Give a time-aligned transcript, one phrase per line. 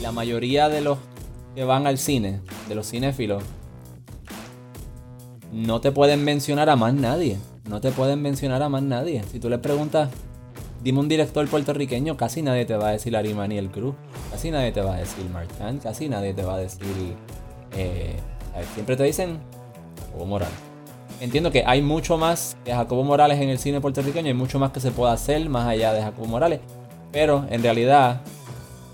[0.00, 0.98] la mayoría de los
[1.54, 3.42] que van al cine, de los cinéfilos,
[5.52, 7.38] no te pueden mencionar a más nadie.
[7.68, 9.22] No te pueden mencionar a más nadie.
[9.30, 10.10] Si tú le preguntas,
[10.82, 13.94] dime un director puertorriqueño, casi nadie te va a decir Arimani el Cruz.
[14.30, 15.48] Casi nadie te va a decir Mark
[15.82, 16.86] Casi nadie te va a decir.
[17.76, 18.16] Eh,
[18.74, 19.38] siempre te dicen
[20.06, 20.54] Jacobo Morales.
[21.20, 24.28] Entiendo que hay mucho más que Jacobo Morales en el cine puertorriqueño.
[24.28, 26.60] Hay mucho más que se puede hacer más allá de Jacobo Morales.
[27.12, 28.22] Pero en realidad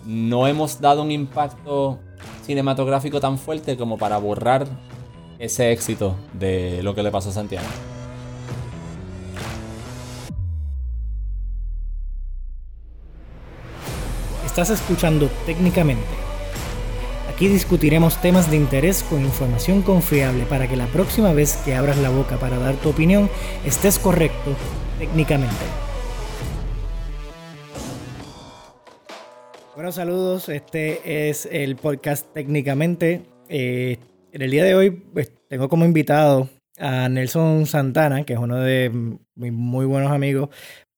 [0.06, 1.98] no hemos dado un impacto
[2.44, 4.66] cinematográfico tan fuerte como para borrar
[5.38, 7.66] ese éxito de lo que le pasó a Santiago.
[14.44, 16.06] Estás escuchando técnicamente.
[17.28, 21.98] Aquí discutiremos temas de interés con información confiable para que la próxima vez que abras
[21.98, 23.28] la boca para dar tu opinión
[23.66, 24.52] estés correcto
[24.98, 25.85] técnicamente.
[29.76, 30.48] Bueno, saludos.
[30.48, 33.26] Este es el podcast técnicamente.
[33.50, 33.98] Eh,
[34.32, 38.58] en el día de hoy pues, tengo como invitado a Nelson Santana, que es uno
[38.58, 38.90] de
[39.34, 40.48] mis muy buenos amigos,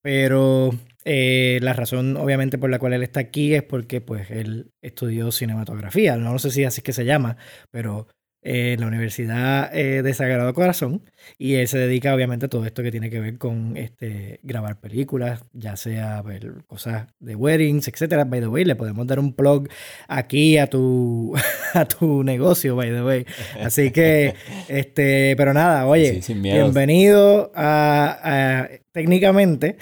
[0.00, 0.70] pero
[1.04, 5.32] eh, la razón obviamente por la cual él está aquí es porque pues él estudió
[5.32, 7.36] cinematografía, no sé si así es que se llama,
[7.72, 8.06] pero
[8.50, 11.02] en la Universidad eh, de Sagrado Corazón
[11.36, 14.80] y él se dedica obviamente a todo esto que tiene que ver con este, grabar
[14.80, 18.24] películas, ya sea pues, cosas de weddings, etcétera.
[18.24, 19.68] By the way, le podemos dar un plug
[20.08, 21.34] aquí a tu,
[21.74, 23.26] a tu negocio, by the way.
[23.62, 24.34] Así que,
[24.68, 29.76] este, pero nada, oye, bienvenido a, Técnicamente.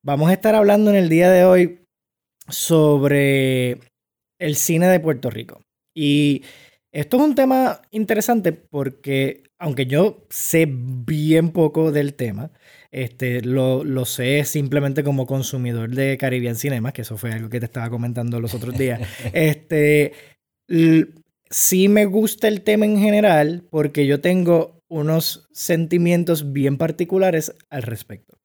[0.00, 1.80] Vamos a estar hablando en el día de hoy
[2.48, 3.78] sobre
[4.38, 5.60] el cine de Puerto Rico.
[5.92, 6.44] Y
[6.92, 12.50] esto es un tema interesante porque, aunque yo sé bien poco del tema,
[12.90, 17.60] este, lo, lo, sé simplemente como consumidor de Caribbean Cinema, que eso fue algo que
[17.60, 19.00] te estaba comentando los otros días.
[19.32, 20.12] este,
[21.48, 27.82] sí me gusta el tema en general porque yo tengo unos sentimientos bien particulares al
[27.82, 28.38] respecto.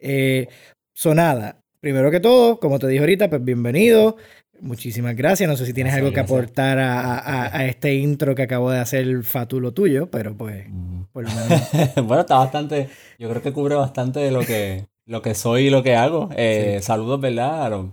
[0.00, 0.48] Eh,
[0.92, 4.16] sonada, primero que todo, como te dije ahorita, pues bienvenido.
[4.60, 5.48] Muchísimas gracias.
[5.48, 9.72] No sé si tienes algo que aportar a, este intro que acabo de hacer fatulo
[9.72, 11.02] tuyo, pero pues mm.
[11.12, 15.70] bueno, está bastante, yo creo que cubre bastante de lo que, lo que soy y
[15.70, 16.30] lo que hago.
[16.36, 17.66] Eh, saludos, ¿verdad?
[17.66, 17.86] A los,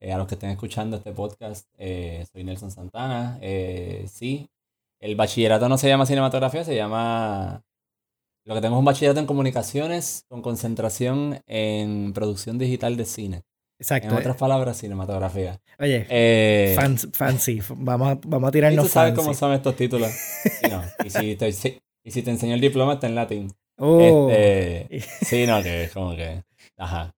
[0.00, 1.68] eh, a los, que estén escuchando este podcast.
[1.76, 3.38] Eh, soy Nelson Santana.
[4.06, 4.48] sí,
[5.00, 7.62] el bachillerato no se llama cinematografía, se llama...
[8.46, 13.42] Lo que tenemos es un bachillerato en comunicaciones con concentración en producción digital de cine.
[13.78, 14.08] Exacto.
[14.08, 15.60] En otras palabras, cinematografía.
[15.78, 16.76] Oye, eh,
[17.12, 17.60] fancy.
[17.76, 20.10] Vamos a, vamos a tirarnos ¿Y tú sabes cómo son estos títulos.
[21.04, 23.52] y, si te, y si te enseño el diploma, está en latín.
[23.78, 24.28] Oh.
[24.30, 26.42] Este, sí, no, que es como que.
[26.76, 27.14] Ajá.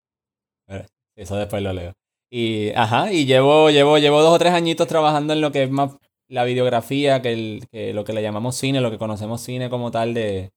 [1.17, 1.93] Eso después lo leo.
[2.31, 5.71] Y, ajá, y llevo, llevo, llevo dos o tres añitos trabajando en lo que es
[5.71, 5.93] más
[6.29, 9.91] la videografía, que, el, que lo que le llamamos cine, lo que conocemos cine como
[9.91, 10.51] tal de,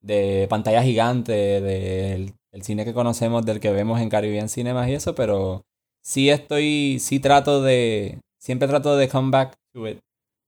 [0.00, 4.94] de pantalla gigante, del el cine que conocemos, del que vemos en Caribbean Cinemas y
[4.94, 5.66] eso, pero
[6.02, 9.98] sí estoy, sí trato de, siempre trato de come back to it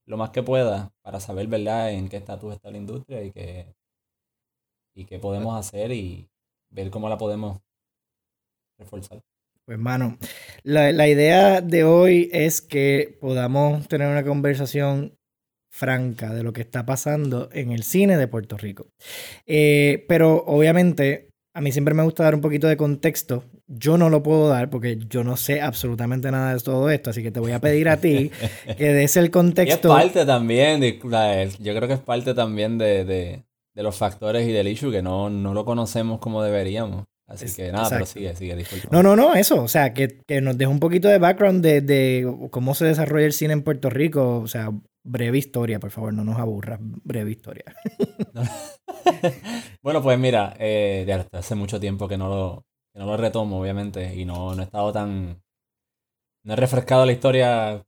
[0.06, 3.74] lo más que pueda para saber, ¿verdad?, en qué estatus está la industria y qué,
[4.94, 6.28] y qué podemos hacer y
[6.70, 7.58] ver cómo la podemos
[8.78, 9.20] reforzar.
[9.64, 10.16] Pues, mano,
[10.62, 15.18] la, la idea de hoy es que podamos tener una conversación
[15.72, 18.86] franca de lo que está pasando en el cine de Puerto Rico.
[19.44, 23.44] Eh, pero obviamente a mí siempre me gusta dar un poquito de contexto.
[23.66, 27.22] Yo no lo puedo dar porque yo no sé absolutamente nada de todo esto, así
[27.22, 28.30] que te voy a pedir a ti
[28.76, 29.88] que des el contexto.
[29.88, 33.42] Y es parte también, yo creo que es parte también de,
[33.74, 37.06] los factores y del issue que no, no lo conocemos como deberíamos.
[37.26, 38.88] Así que nada, pero sigue, sigue, disculpa.
[38.92, 42.30] No, no, no, eso, o sea, que, nos deje un poquito de background de, de,
[42.50, 44.72] cómo se desarrolla el cine en Puerto Rico, o sea,
[45.06, 47.64] breve historia, por favor, no nos aburras, breve historia.
[49.82, 54.24] bueno, pues mira, eh, hace mucho tiempo que no lo, no lo retomo, obviamente, y
[54.24, 55.42] no, no he estado tan...
[56.44, 57.84] No he refrescado la historia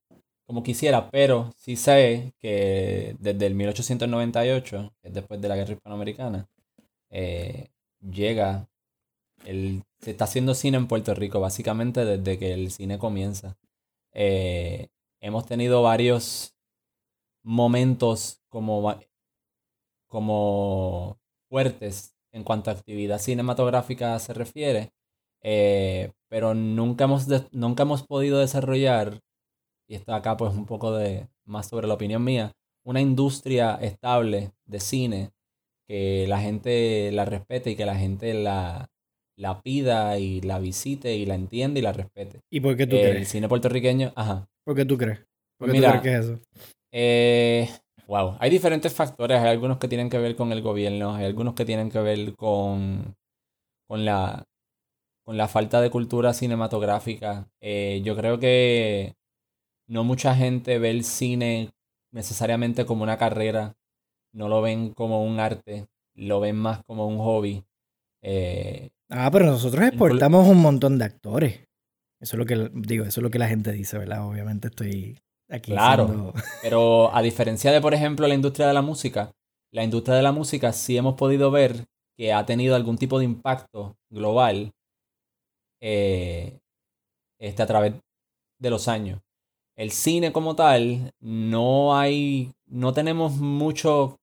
[0.47, 6.49] como quisiera, pero sí sé que desde el 1898, después de la guerra hispanoamericana,
[7.11, 7.69] eh,
[8.01, 8.69] llega,
[9.45, 13.59] el, se está haciendo cine en Puerto Rico, básicamente desde que el cine comienza.
[14.13, 14.89] Eh,
[15.21, 16.55] hemos tenido varios
[17.49, 18.95] momentos como,
[20.07, 21.19] como
[21.49, 24.93] fuertes en cuanto a actividad cinematográfica se refiere,
[25.43, 29.21] eh, pero nunca hemos, nunca hemos podido desarrollar,
[29.89, 32.53] y esto acá pues un poco de más sobre la opinión mía,
[32.85, 35.31] una industria estable de cine
[35.87, 38.91] que la gente la respete y que la gente la,
[39.39, 42.41] la pida y la visite y la entienda y la respete.
[42.51, 43.17] ¿Y por qué tú crees?
[43.17, 44.51] El cine puertorriqueño, ajá.
[44.67, 45.25] ¿Por qué tú crees?
[45.61, 46.41] Mira, qué es eso?
[46.93, 47.69] Eh,
[48.07, 49.39] wow, hay diferentes factores.
[49.41, 52.35] Hay algunos que tienen que ver con el gobierno, hay algunos que tienen que ver
[52.35, 53.17] con,
[53.87, 54.45] con, la,
[55.25, 57.49] con la falta de cultura cinematográfica.
[57.61, 59.15] Eh, yo creo que
[59.87, 61.71] no mucha gente ve el cine
[62.13, 63.77] necesariamente como una carrera,
[64.33, 67.65] no lo ven como un arte, lo ven más como un hobby.
[68.23, 71.61] Eh, ah, pero nosotros exportamos un montón de actores.
[72.21, 74.27] Eso es lo que digo, eso es lo que la gente dice, ¿verdad?
[74.27, 75.19] Obviamente estoy
[75.49, 75.73] aquí.
[75.73, 76.33] Claro.
[76.63, 79.33] Pero a diferencia de, por ejemplo, la industria de la música,
[79.73, 81.87] la industria de la música sí hemos podido ver
[82.17, 84.73] que ha tenido algún tipo de impacto global
[85.81, 86.59] eh,
[87.39, 87.95] este, a través
[88.59, 89.21] de los años.
[89.77, 94.17] El cine como tal, no hay, no tenemos mucho,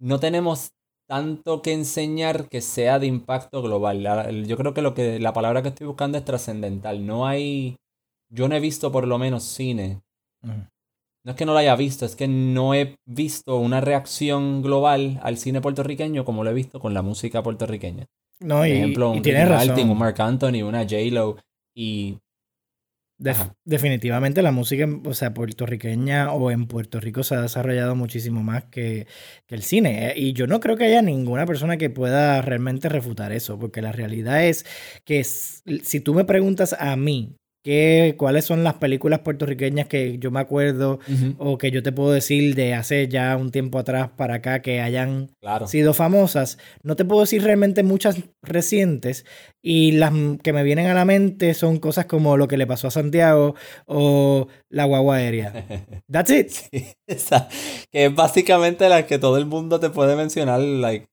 [0.00, 0.72] no tenemos
[1.06, 4.02] tanto que enseñar que sea de impacto global.
[4.46, 7.06] yo creo que lo que la palabra que estoy buscando es trascendental.
[7.06, 7.76] No hay,
[8.28, 10.02] yo no he visto por lo menos cine.
[10.42, 15.20] No es que no lo haya visto, es que no he visto una reacción global
[15.22, 18.06] al cine puertorriqueño como lo he visto con la música puertorriqueña.
[18.40, 21.36] No, por ejemplo, un Martin, un Mark Anthony, una J-Lo.
[21.76, 22.18] Y
[23.64, 28.64] definitivamente la música, o sea, puertorriqueña o en Puerto Rico se ha desarrollado muchísimo más
[28.64, 29.06] que,
[29.46, 30.08] que, el cine.
[30.08, 33.82] Eh, y yo no creo que haya ninguna persona que pueda realmente refutar eso, porque
[33.82, 34.64] la realidad es
[35.04, 40.30] que si tú me preguntas a mí ¿Qué, ¿Cuáles son las películas puertorriqueñas que yo
[40.30, 40.98] me acuerdo
[41.36, 44.80] o que yo te puedo decir de hace ya un tiempo atrás para acá que
[44.80, 45.28] hayan
[45.66, 46.56] sido famosas?
[46.82, 49.26] No te puedo decir realmente muchas recientes
[49.60, 50.12] y las
[50.42, 53.54] que me vienen a la mente son cosas como lo que le pasó a Santiago
[53.84, 55.52] o la guagua aérea.
[56.10, 56.52] That's it.
[57.90, 60.60] que es básicamente la que todo el mundo te puede mencionar.
[60.60, 61.08] Like,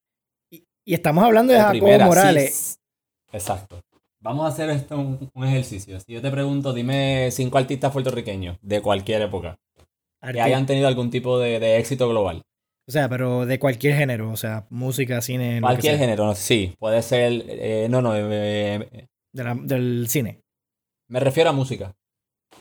[0.49, 2.79] y, estamos hablando de Jacobo Morales.
[3.33, 3.81] Exacto.
[4.19, 5.99] Vamos a hacer esto un, ejercicio.
[5.99, 9.59] Si yo te pregunto, dime cinco artistas puertorriqueños de cualquier época
[10.31, 12.41] que hayan tenido algún tipo de, éxito global.
[12.87, 15.59] O sea, pero de cualquier género, o sea, música, cine.
[15.61, 16.73] Cualquier género, sí.
[16.79, 17.43] Puede ser.
[17.47, 18.15] Eh, no, no.
[18.15, 20.41] Eh, eh, del cine.
[21.09, 21.93] Me refiero a música.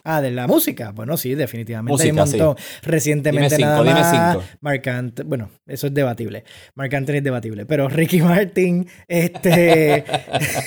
[0.05, 0.93] Ah, de la música.
[0.93, 2.03] Bueno, sí, definitivamente.
[2.03, 2.57] Hay un montón.
[2.83, 4.39] Recientemente nada más.
[4.61, 6.45] Marc Anthony, bueno, eso es debatible.
[6.75, 7.67] Marc Anthony es debatible.
[7.67, 10.05] Pero Ricky Martin, este.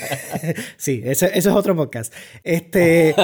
[0.78, 2.14] sí, eso, es otro podcast.
[2.44, 3.16] Este.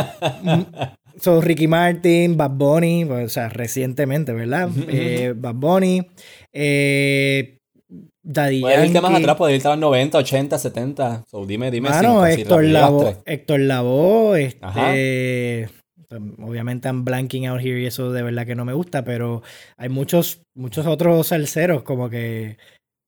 [1.19, 4.69] son Ricky Martin, Bad Bunny, o sea, recientemente, ¿verdad?
[4.87, 6.07] Eh, Bad Bunny.
[6.51, 7.55] Eh,
[8.27, 11.25] Daddy Puedes irte más atrás, puedes irte a los 90, 80, 70.
[11.29, 11.89] So, dime, dime.
[11.91, 15.69] Ah, no, Héctor Lavoe, Héctor Lavoe, este,
[16.39, 19.41] Obviamente I'm blanking out here y eso de verdad que no me gusta, pero
[19.77, 22.57] hay muchos, muchos otros salseros como que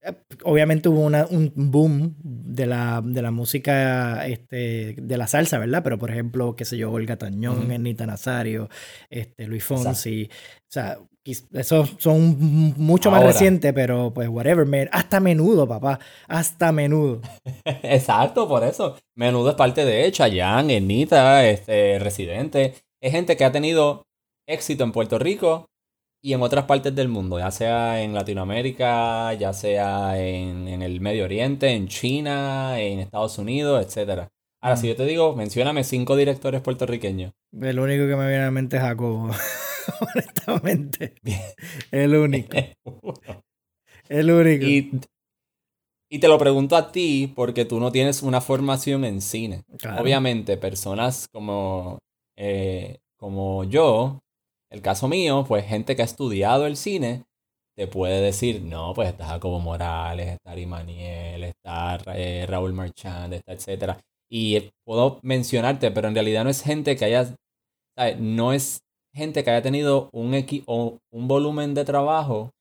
[0.08, 0.14] eh,
[0.44, 5.84] obviamente hubo una, un boom de la, de la música este, de la salsa, ¿verdad?
[5.84, 8.70] Pero por ejemplo, qué sé yo, Olga Tañón, Ernita Nazario,
[9.10, 10.98] este, Luis Fonsi, o sea,
[11.52, 14.88] esos son mucho más recientes, pero pues whatever, man.
[14.92, 17.22] hasta menudo, papá, hasta menudo.
[17.66, 18.98] Exacto, por eso.
[19.16, 24.04] Menudo es parte de Chayanne, Ernita, este, Residente es gente que ha tenido
[24.48, 25.68] éxito en Puerto Rico
[26.22, 31.26] y en otras partes del mundo, ya sea en Latinoamérica, ya sea en, el Medio
[31.26, 34.28] Oriente, en China, en Estados Unidos, etc.
[34.62, 37.34] Ahora, si yo te digo, mencióname cinco directores puertorriqueños.
[37.54, 39.30] El único que me viene a la mente es Jacobo,
[40.16, 41.16] honestamente.
[41.92, 42.58] El único.
[44.10, 44.66] El único.
[46.10, 49.64] Y, te lo pregunto a ti porque tú no tienes una formación en cine.
[50.00, 52.00] Obviamente, personas como
[52.38, 54.20] eh, como yo,
[54.72, 57.26] el caso mío, pues gente que ha estudiado el cine,
[57.76, 63.34] te puede decir, no, pues está Jacobo Morales, está Ari Maniel, está eh, Raúl Marchand,
[63.34, 64.00] está etcétera.
[64.30, 67.36] Y puedo mencionarte, pero en realidad no es gente que haya,
[68.20, 68.82] no es
[69.14, 70.34] gente que haya tenido un,
[70.66, 72.52] o un volumen de trabajo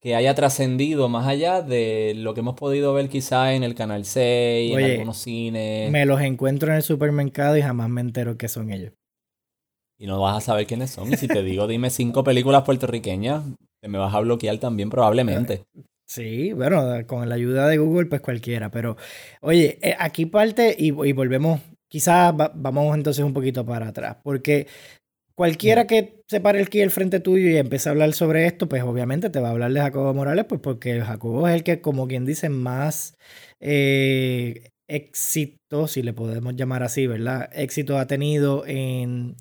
[0.00, 4.04] que haya trascendido más allá de lo que hemos podido ver quizá en el Canal
[4.04, 5.90] 6, en algunos cines.
[5.90, 8.92] Me los encuentro en el supermercado y jamás me entero que son ellos.
[9.98, 11.12] Y no vas a saber quiénes son.
[11.12, 13.42] Y si te digo, dime cinco películas puertorriqueñas,
[13.80, 15.64] te me vas a bloquear también probablemente.
[16.06, 18.70] Sí, bueno, con la ayuda de Google, pues cualquiera.
[18.70, 18.96] Pero,
[19.40, 24.68] oye, eh, aquí parte y, volvemos, quizás vamos entonces un poquito para atrás, porque
[25.38, 28.82] Cualquiera que se pare aquí al frente tuyo y empiece a hablar sobre esto, pues
[28.82, 32.08] obviamente te va a hablar de Jacobo Morales, pues porque Jacobo es el que, como
[32.08, 33.14] quien dice, más
[33.60, 37.48] eh, éxito, si le podemos llamar así, ¿verdad?
[37.52, 39.36] Éxito ha tenido en,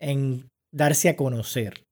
[0.00, 1.84] en darse a conocer.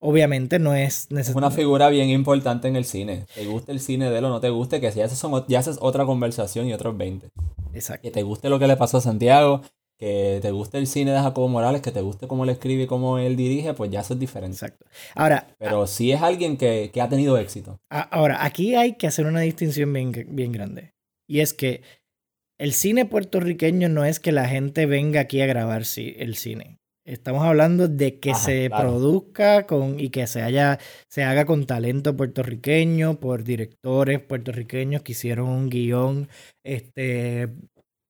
[0.00, 1.40] Obviamente no es necesario.
[1.40, 3.26] Es una figura bien importante en el cine.
[3.34, 5.58] Te guste el cine de él o no te guste, que si ya haces, ya
[5.58, 7.30] haces otra conversación y otros 20.
[7.72, 8.02] Exacto.
[8.02, 9.62] Que te guste lo que le pasó a Santiago,
[9.98, 12.86] que te guste el cine de Jacobo Morales, que te guste cómo él escribe y
[12.86, 14.56] cómo él dirige, pues ya eso es diferente.
[14.56, 14.86] Exacto.
[15.14, 15.48] Ahora.
[15.58, 17.78] Pero sí es alguien que, ha tenido éxito.
[17.90, 20.94] Ahora, aquí hay que hacer una distinción bien, bien grande.
[21.28, 21.82] Y es que
[22.58, 26.78] el cine puertorriqueño no es que la gente venga aquí a grabar el cine.
[27.06, 30.78] Estamos hablando de que se produzca con y que se haya
[31.10, 36.28] se haga con talento puertorriqueño por directores puertorriqueños que hicieron un guion
[36.64, 37.50] este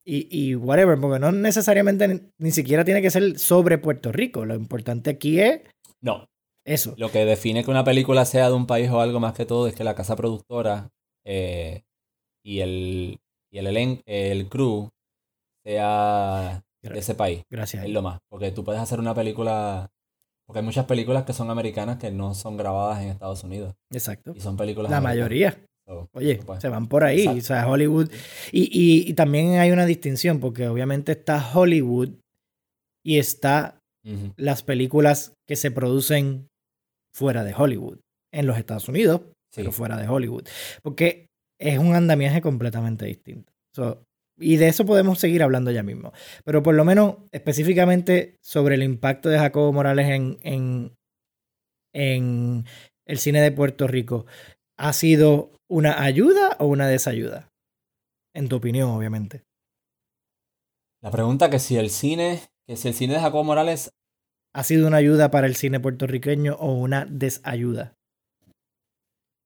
[0.04, 4.44] y, y whatever, porque no necesariamente ni, siquiera tiene que ser sobre Puerto Rico.
[4.44, 5.62] Lo importante aquí es
[6.00, 6.26] no
[6.66, 6.94] eso.
[6.98, 9.66] Lo que define que una película sea de un país o algo más que todo
[9.66, 10.90] es que la casa productora
[11.24, 11.82] eh,
[12.42, 13.18] y el
[13.50, 14.90] y el el crew
[15.64, 17.42] sea de ese país.
[17.50, 17.84] Gracias.
[17.84, 18.20] Es lo más.
[18.28, 19.90] Porque tú puedes hacer una película.
[20.46, 23.74] Porque hay muchas películas que son americanas que no son grabadas en Estados Unidos.
[23.90, 24.32] Exacto.
[24.34, 24.90] Y son películas.
[24.90, 25.56] La mayoría.
[26.12, 27.26] Oye, se van por ahí.
[27.26, 28.10] O sea, Hollywood.
[28.52, 32.10] Y, y, también hay una distinción, porque obviamente está Hollywood
[33.04, 33.78] y está
[34.36, 36.48] las películas que se producen
[37.14, 37.98] fuera de Hollywood.
[38.32, 39.22] En los Estados Unidos,
[39.54, 40.48] pero fuera de Hollywood.
[40.82, 41.26] Porque
[41.60, 43.52] es un andamiaje completamente distinto.
[44.38, 46.12] Y de eso podemos seguir hablando ya mismo.
[46.44, 50.92] Pero por lo menos específicamente sobre el impacto de Jacobo Morales en, en,
[51.92, 52.64] en
[53.06, 54.26] el cine de Puerto Rico,
[54.76, 57.50] ¿ha sido una ayuda o una desayuda?
[58.34, 59.44] En tu opinión, obviamente.
[61.02, 63.90] La pregunta que si el cine, que si el cine de Jacobo Morales
[64.54, 67.96] ha sido una ayuda para el cine puertorriqueño o una desayuda.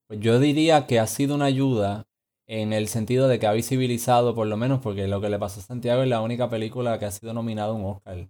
[0.06, 2.06] Pues yo diría que ha sido una ayuda
[2.46, 5.60] en el sentido de que ha visibilizado, por lo menos, porque lo que le pasó
[5.60, 8.28] a Santiago es la única película que ha sido nominada a un Oscar.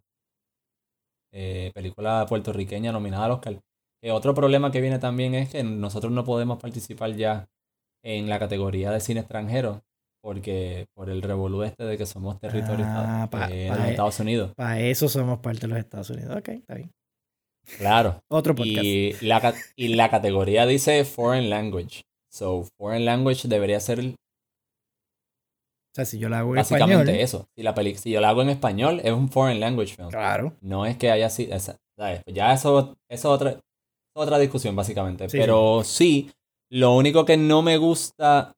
[1.32, 3.60] Eh, película puertorriqueña nominada al Oscar.
[4.02, 7.48] Eh, otro problema que viene también es que nosotros no podemos participar ya
[8.04, 9.82] en la categoría de cine extranjero
[10.22, 14.52] porque por el revolú este de que somos territorio ah, de los e Estados Unidos.
[14.56, 16.36] Para eso somos parte de los Estados Unidos.
[16.36, 16.90] Ok, está bien.
[17.76, 18.20] Claro.
[18.28, 18.84] Otro podcast.
[18.84, 22.02] Y la, y la categoría dice Foreign Language.
[22.30, 24.00] So, foreign language debería ser.
[24.00, 24.14] O
[25.94, 27.48] sea, si yo la hago en básicamente eso.
[27.56, 30.10] Si, la peli si yo la hago en español, es un foreign language film.
[30.10, 30.54] Claro.
[30.60, 31.56] No es que haya sido.
[31.96, 33.58] Pues ya eso, es otra,
[34.18, 35.26] otra discusión, básicamente.
[35.30, 36.30] Pero sí.
[36.70, 38.54] lo único que no me gusta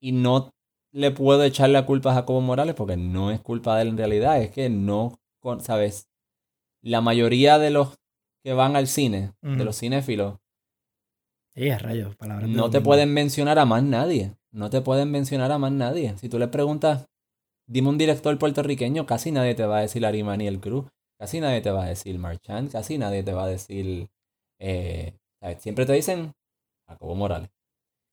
[0.00, 0.50] y no
[0.92, 3.98] le puedo echar la culpa a Jacobo Morales, porque no es culpa de él en
[3.98, 5.18] realidad, es que no,
[5.60, 6.08] ¿sabes?
[6.82, 7.96] La mayoría de los
[8.42, 10.38] que van al cine, de los cinéfilos,
[11.78, 14.34] rayos, palabras no te pueden mencionar a más nadie.
[14.52, 16.16] No te pueden mencionar a más nadie.
[16.18, 17.06] Si tú le preguntas,
[17.66, 20.86] dime un director puertorriqueño, casi nadie te va a decir Arimani el Cruz.
[21.18, 22.70] Casi nadie te va a decir Marchand.
[22.70, 24.08] Casi nadie te va a decir.
[24.60, 25.14] Eh,
[25.58, 26.32] siempre te dicen
[26.88, 27.50] Jacobo Morales.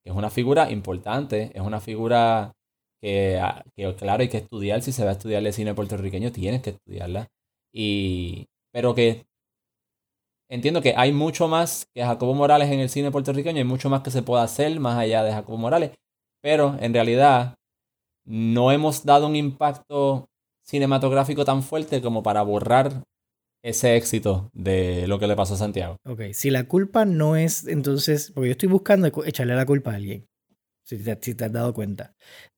[0.04, 1.52] Que es una figura importante.
[1.54, 2.54] Es una figura
[3.02, 4.82] que, ah, que, claro, hay que estudiar.
[4.82, 7.28] Si se va a estudiar el cine puertorriqueño, tienes que estudiarla.
[7.74, 9.26] Y, pero que
[10.50, 14.02] entiendo que hay mucho más que Jacobo Morales en el cine puertorriqueño, hay mucho más
[14.04, 15.92] que se puede hacer más allá de Jacobo Morales,
[16.42, 17.56] pero en realidad
[18.26, 20.30] no hemos dado un impacto
[20.64, 23.04] cinematográfico tan fuerte como para borrar
[23.64, 25.98] ese éxito de lo que le pasó a Santiago.
[26.06, 29.96] Ok, si la culpa no es, entonces, porque yo estoy buscando echarle la culpa a
[29.96, 30.28] alguien,
[30.84, 31.12] si te,
[31.46, 32.14] has dado cuenta.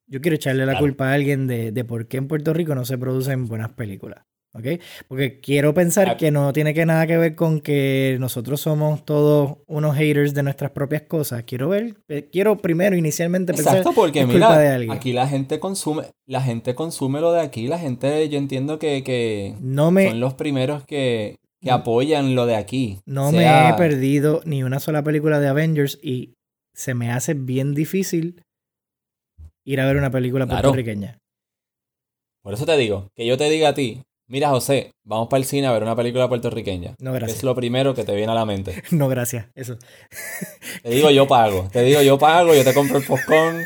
[0.07, 2.85] Yo quiero echarle la culpa a alguien de, de por qué en Puerto Rico no
[2.85, 4.25] se producen buenas películas.
[4.55, 4.81] ¿Ok?
[5.07, 9.57] Porque quiero pensar que no tiene que nada que ver con que nosotros somos todos
[9.67, 11.43] unos haters de nuestras propias cosas.
[11.43, 14.91] Quiero ver, eh, quiero primero inicialmente pensar Exacto, porque mira, de alguien.
[14.91, 19.03] aquí la gente consume, la gente consume lo de aquí, la gente, yo entiendo que,
[19.03, 22.99] que no me, son los primeros que, que apoyan lo de aquí.
[23.05, 26.33] No me he perdido ni una sola película de Avengers y
[26.73, 28.41] se me hace bien difícil
[29.65, 31.17] ir a ver una película puertorriqueña.
[32.43, 35.45] Por eso te digo, que yo te diga a ti, Mira, José, vamos para el
[35.45, 36.95] cine a ver una película puertorriqueña.
[36.99, 37.39] No, gracias.
[37.39, 38.81] Es lo primero que te viene a la mente.
[38.91, 39.47] No, gracias.
[39.53, 39.77] Eso.
[40.83, 41.67] Te digo, yo pago.
[41.71, 43.65] Te digo, yo pago, yo te compro el popcorn.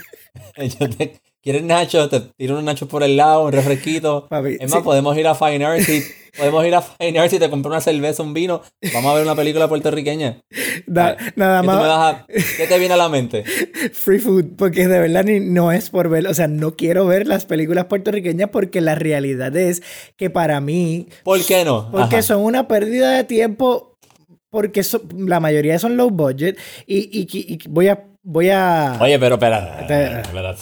[1.41, 2.09] ¿Quieres nachos?
[2.09, 4.27] Te tiro unos nachos por el lado, un refresquito.
[4.59, 6.03] es más, podemos ir a Fine Arts y
[6.38, 8.62] podemos ir a Fine Arts y te compro una cerveza, un vino.
[8.93, 10.41] Vamos a ver una película puertorriqueña.
[10.88, 12.25] nada más.
[12.27, 13.43] ¿Qué te viene a la mente?
[13.93, 17.27] Free food, porque de verdad ni, no es por ver, o sea, no quiero ver
[17.27, 19.81] las películas puertorriqueñas porque la realidad es
[20.15, 21.07] que para mí.
[21.24, 21.89] ¿Por qué no?
[21.91, 23.98] Porque son una pérdida de tiempo
[24.50, 24.81] porque
[25.15, 26.57] la mayoría son low budget
[26.88, 28.98] y, y, voy a voy a.
[29.01, 29.86] Oye, pero espera.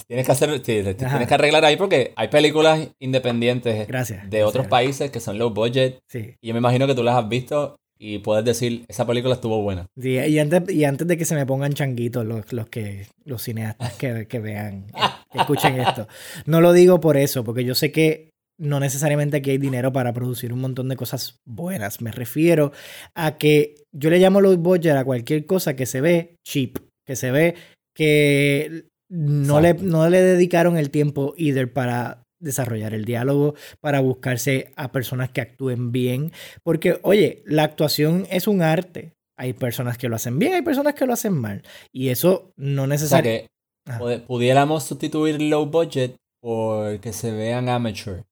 [0.06, 0.60] Tienes que hacer.
[0.60, 3.86] Tienes que arreglar ahí porque hay películas independientes
[4.28, 6.00] de otros países que son low budget.
[6.08, 6.34] Sí.
[6.40, 9.60] Y yo me imagino que tú las has visto y puedes decir, esa película estuvo
[9.60, 9.88] buena.
[10.00, 13.42] Sí, y antes, y antes de que se me pongan changuitos los, los que los
[13.42, 14.86] cineastas que, que vean,
[15.32, 16.06] que escuchen esto.
[16.46, 20.12] No lo digo por eso, porque yo sé que no necesariamente aquí hay dinero para
[20.12, 22.00] producir un montón de cosas buenas.
[22.00, 22.72] Me refiero
[23.14, 27.16] a que yo le llamo low budget a cualquier cosa que se ve cheap, que
[27.16, 27.54] se ve
[27.94, 34.72] que no le, no le dedicaron el tiempo either para desarrollar el diálogo, para buscarse
[34.76, 36.32] a personas que actúen bien.
[36.62, 39.14] Porque, oye, la actuación es un arte.
[39.38, 41.62] Hay personas que lo hacen bien, hay personas que lo hacen mal.
[41.90, 43.46] Y eso no necesariamente...
[43.46, 48.24] O sea pudiéramos sustituir low budget por que se vean amateur.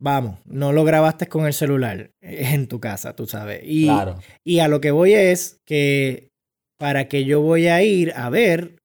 [0.00, 3.60] Vamos, no lo grabaste con el celular en tu casa, tú sabes.
[3.64, 4.18] Y, claro.
[4.44, 6.27] y a lo que voy es que
[6.78, 8.76] para que yo voy a ir a ver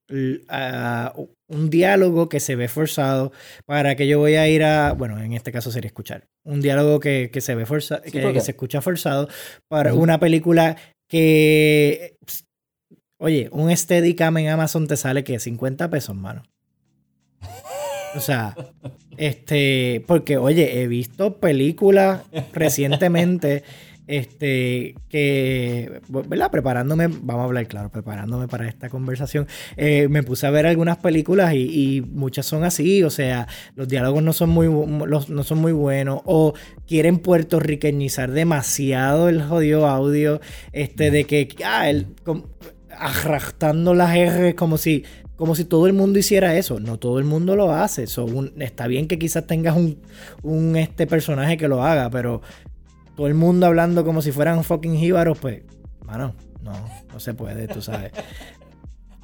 [1.47, 3.31] un diálogo que se ve forzado,
[3.65, 7.00] para que yo voy a ir a, bueno, en este caso sería escuchar, un diálogo
[7.00, 9.29] que, se ve forzado, que, se escucha forzado,
[9.67, 10.75] para una película
[11.07, 12.17] que,
[13.17, 16.43] oye, un Steadicam en Amazon te sale que 50 pesos, mano.
[18.15, 18.55] O sea,
[19.17, 22.21] este, porque, oye, he visto películas
[22.53, 23.63] recientemente
[24.07, 26.51] este, que, ¿verdad?
[26.51, 30.98] Preparándome, vamos a hablar claro, preparándome para esta conversación, eh, me puse a ver algunas
[30.98, 35.72] películas y, muchas son así, o sea, los diálogos no son muy, no son muy
[35.72, 36.53] buenos o
[36.88, 40.41] quieren puertorriqueñizar demasiado el jodido audio,
[40.72, 42.07] este, de que, ah, el,
[42.98, 45.03] arrastrando las R como si
[45.36, 46.79] como si todo el mundo hiciera eso.
[46.79, 48.05] No todo el mundo lo hace.
[48.60, 50.00] está bien que quizás tengas un,
[50.41, 52.41] un, este personaje que lo haga, pero
[53.15, 55.62] todo el mundo hablando como si fueran fucking jíbaros, pues,
[56.05, 56.74] mano, no,
[57.12, 58.12] no se puede, tú sabes.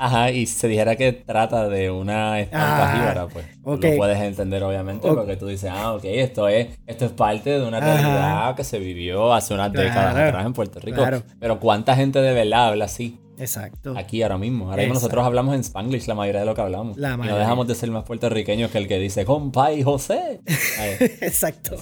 [0.02, 4.64] Ajá, y se dijera que trata de una estampa ah, jíbara, pues lo puedes entender
[4.64, 8.64] obviamente, porque tú dices, ah, ok, esto es, esto es parte de una realidad que
[8.64, 11.04] se vivió hace unas décadas atrás en Puerto Rico.
[11.38, 13.20] Pero ¿cuánta gente de verdad habla así?
[13.40, 13.94] Exacto.
[13.98, 14.70] Aquí ahora mismo.
[14.70, 16.98] Ahora mismo nosotros hablamos en Spanglish la mayoría de lo que hablamos.
[16.98, 20.40] y no dejamos de ser más puertorriqueños que el que dice, compa y José.
[21.22, 21.76] Exacto.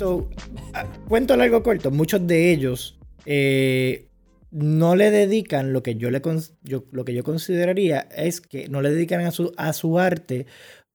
[0.00, 0.30] So,
[0.72, 4.08] ah, cuento largo corto, muchos de ellos eh,
[4.50, 6.22] no le dedican lo que yo, le
[6.90, 10.46] lo que yo consideraría es que no le dedican a su, a su arte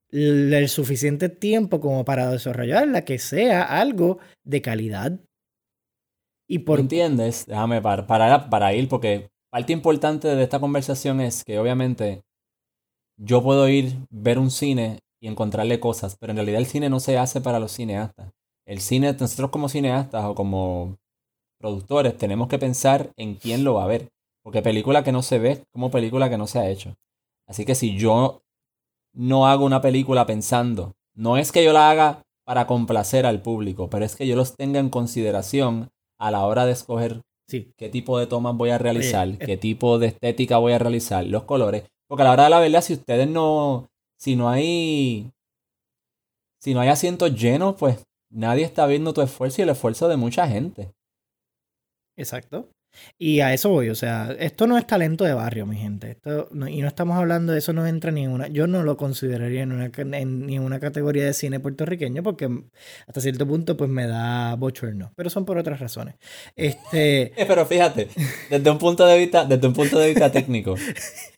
[0.10, 5.20] el, suficiente tiempo como para desarrollarla, que sea algo de calidad.
[6.50, 6.80] Y por...
[6.80, 7.46] ¿Entiendes?
[7.46, 12.24] Déjame para, para, para ir, porque parte importante de esta conversación es que obviamente
[13.18, 17.00] yo puedo ir, ver un cine y encontrarle cosas, pero en realidad el cine no
[17.00, 18.32] se hace para los cineastas
[18.66, 20.98] el cine, nosotros como cineastas o como
[21.60, 24.10] productores, tenemos que pensar en quién lo va a ver.
[24.44, 26.96] Porque película que no se ve como película que no se ha hecho.
[27.48, 28.42] Así que si yo
[29.14, 33.90] no hago una película pensando, no es que yo la haga para complacer al público,
[33.90, 38.20] pero es que yo los tenga en consideración a la hora de escoger qué tipo
[38.20, 41.84] de tomas voy a realizar, qué tipo de estética voy a realizar, los colores.
[42.08, 43.88] Porque a la hora de la verdad, si ustedes no,
[44.20, 45.32] si no hay,
[46.60, 48.04] si no hay asientos llenos, pues
[48.36, 50.92] nadie está viendo tu esfuerzo y el esfuerzo de mucha gente.
[52.18, 52.70] Exacto.
[53.18, 56.12] Y a eso voy, o sea, esto no es talento de barrio, mi gente.
[56.12, 58.48] Esto y no estamos hablando de eso, no entra en ninguna.
[58.48, 62.50] Yo no lo consideraría en, una, en ninguna categoría de cine puertorriqueño porque
[63.08, 66.16] hasta cierto punto pues me da bochorno, pero son por otras razones.
[66.56, 68.10] Este, pero fíjate,
[68.50, 70.76] desde un punto de vista, desde un punto de vista técnico,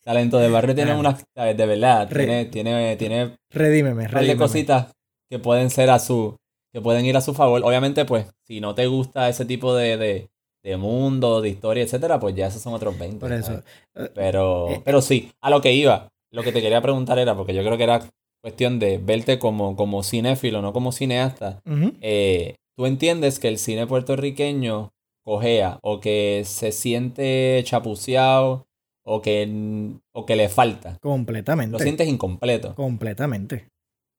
[0.03, 4.37] talento de barrio tiene una de verdad, tiene tiene tiene redímeme, redímeme.
[4.37, 4.87] cositas
[5.29, 6.35] que pueden ser a su
[6.77, 7.63] que pueden ir a su favor.
[7.65, 10.29] Obviamente, pues, si no te gusta ese tipo de, de,
[10.61, 13.17] de mundo, de historia, etcétera, pues ya esos son otros 20.
[13.17, 13.63] Por eso.
[13.95, 17.35] Eh, pero, eh, pero sí, a lo que iba, lo que te quería preguntar era,
[17.35, 18.01] porque yo creo que era
[18.43, 21.63] cuestión de verte como, como cinéfilo, no como cineasta.
[21.99, 24.93] Eh, ¿Tú entiendes que el cine puertorriqueño
[25.25, 28.67] cojea o que se siente chapuceado
[29.03, 29.49] o que,
[30.11, 30.99] o que le falta?
[31.01, 31.71] Completamente.
[31.71, 32.75] Lo sientes incompleto.
[32.75, 33.67] Completamente.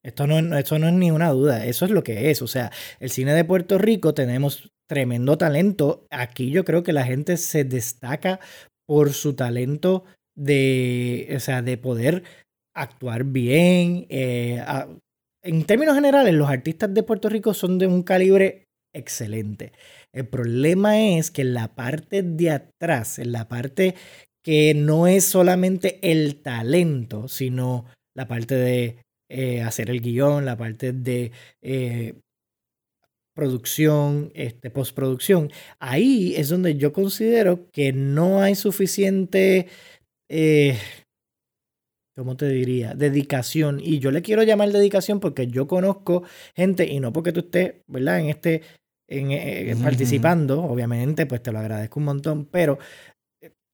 [0.05, 2.43] Esto no, esto no es ni una duda, eso es lo que es.
[2.43, 6.07] O sea, el cine de Puerto Rico tenemos tremendo talento.
[6.11, 8.41] Aquí yo creo que la gente se destaca
[8.87, 10.05] por su talento
[10.37, 12.23] de, o sea, de poder
[12.75, 14.07] actuar bien.
[14.09, 14.65] Eh,
[15.43, 19.73] en términos generales, los artistas de Puerto Rico son de un calibre excelente.
[20.13, 23.95] El problema es que en la parte de atrás, en la parte
[24.45, 27.85] que no es solamente el talento, sino
[28.17, 32.14] la parte de eh, hacer el guion, la parte de eh,
[33.35, 35.51] producción, este, postproducción.
[35.79, 39.69] Ahí es donde yo considero que no hay suficiente,
[40.31, 40.79] eh,
[42.17, 42.95] ¿cómo te diría?
[42.95, 43.81] Dedicación.
[43.81, 46.23] Y yo le quiero llamar dedicación porque yo conozco
[46.57, 48.21] gente, y no porque tú estés, ¿verdad?
[48.21, 48.62] En este,
[49.09, 52.79] en, participando, obviamente, pues te lo agradezco un montón, pero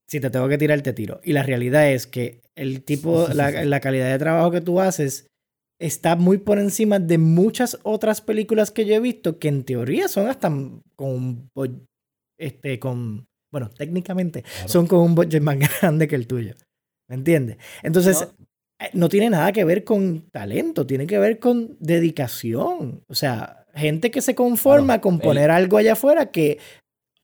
[0.09, 1.21] si te tengo que tirar, te tiro.
[1.23, 5.29] Y la realidad es que el tipo, la, la calidad de trabajo que tú haces
[5.79, 10.09] está muy por encima de muchas otras películas que yo he visto que en teoría
[10.09, 10.51] son hasta
[10.97, 11.51] con
[12.39, 16.55] este con bueno, técnicamente son con un budget más grande que el tuyo.
[17.09, 17.59] ¿Me entiendes?
[17.85, 18.29] Entonces,
[18.81, 19.09] eh, no.
[19.09, 23.05] tiene nada que ver con talento, tiene que ver con dedicación.
[23.07, 26.59] O sea, gente que se conforma con poner algo allá afuera que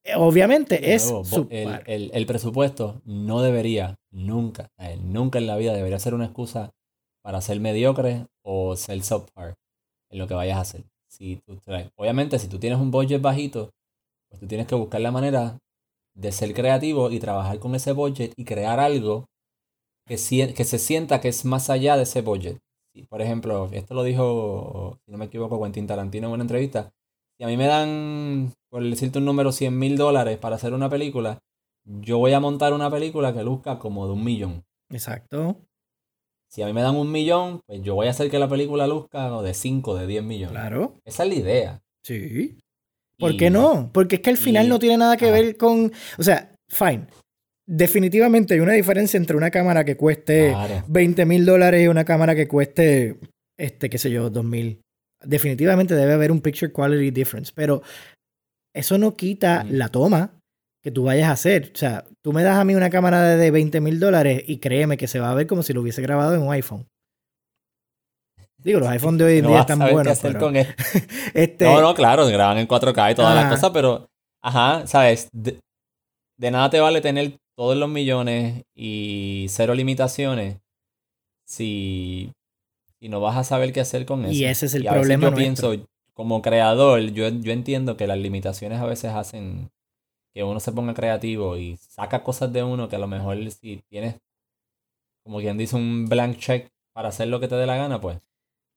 [0.05, 1.13] eh, obviamente es
[1.51, 4.71] el, el, presupuesto no debería, nunca,
[5.03, 6.71] nunca en la vida debería ser una excusa
[7.23, 9.55] para ser mediocre o ser subpar
[10.11, 10.85] en lo que vayas a hacer.
[11.09, 11.61] Si tú,
[11.97, 13.71] obviamente, si tú tienes un budget bajito,
[14.29, 15.59] pues tú tienes que buscar la manera
[16.17, 19.27] de ser creativo y trabajar con ese budget y crear algo
[20.05, 22.59] que, que se sienta que es más allá de ese budget.
[23.09, 26.91] Por ejemplo, esto lo dijo, si no me equivoco, Quentin Tarantino en una entrevista.
[27.39, 30.91] Si a mí me dan, por decirte un número, 100 mil dólares para hacer una
[30.91, 31.39] película,
[31.85, 34.65] yo voy a montar una película que luzca como de un millón.
[34.91, 35.57] Exacto.
[36.51, 38.87] Si a mí me dan un millón, pues yo voy a hacer que la película
[38.87, 40.51] luzca de 5, de 10 millones.
[40.51, 40.99] Claro.
[41.05, 41.83] Esa es la idea.
[42.05, 42.59] Sí.
[43.19, 43.91] ¿Por qué no?
[43.93, 45.93] Porque es que al final no tiene nada que ver con.
[46.19, 47.07] O sea, fine.
[47.67, 50.53] Definitivamente hay una diferencia entre una cámara que cueste
[50.89, 53.21] 20 mil dólares y una cámara que cueste,
[53.57, 54.81] este, qué sé yo, 2 mil.
[55.23, 57.53] Definitivamente debe haber un picture quality difference.
[57.55, 57.83] Pero
[58.75, 60.39] eso no quita la toma
[60.83, 61.71] que tú vayas a hacer.
[61.75, 64.97] O sea, tú me das a mí una cámara de 20 mil dólares y créeme
[64.97, 66.87] que se va a ver como si lo hubiese grabado en un iPhone.
[68.59, 70.19] Digo, los iPhones de hoy en día están buenos.
[70.21, 70.51] Pero...
[71.35, 71.64] este...
[71.64, 74.11] No, no, claro, graban en 4K y todas las cosas, pero,
[74.43, 75.29] ajá, ¿sabes?
[75.33, 75.59] De,
[76.51, 80.59] nada te vale tener todos los millones y cero limitaciones
[81.47, 82.33] si,
[82.99, 84.33] si no vas a saber qué hacer con eso.
[84.33, 85.31] Y ese es el problema.
[85.31, 85.75] Yo pienso,
[86.12, 89.71] como creador, yo, yo entiendo que las limitaciones a veces hacen
[90.33, 93.83] que uno se ponga creativo y saca cosas de uno que a lo mejor si
[93.88, 94.16] tienes,
[95.25, 98.19] como quien dice, un blank check para hacer lo que te dé la gana, pues.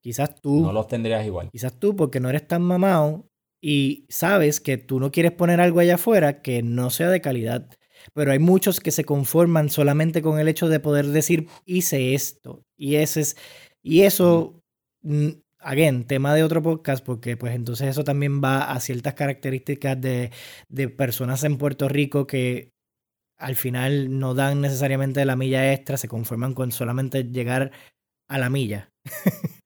[0.02, 0.62] Quizás tú.
[0.62, 1.50] No los tendrías igual.
[1.52, 3.30] Quizás tú, porque no eres tan mamado
[3.62, 7.70] y sabes que tú no quieres poner algo allá afuera que no sea de calidad.
[8.13, 12.66] Pero hay muchos que se conforman solamente con el hecho de poder decir, hice esto.
[12.76, 13.38] Y ese es.
[13.82, 14.62] Y eso
[15.63, 20.32] again, tema de otro podcast, porque pues entonces eso también va a ciertas características de,
[20.69, 22.71] de personas en Puerto Rico que
[23.38, 27.71] al final no dan necesariamente la milla extra, se conforman con solamente llegar
[28.30, 28.89] a la milla.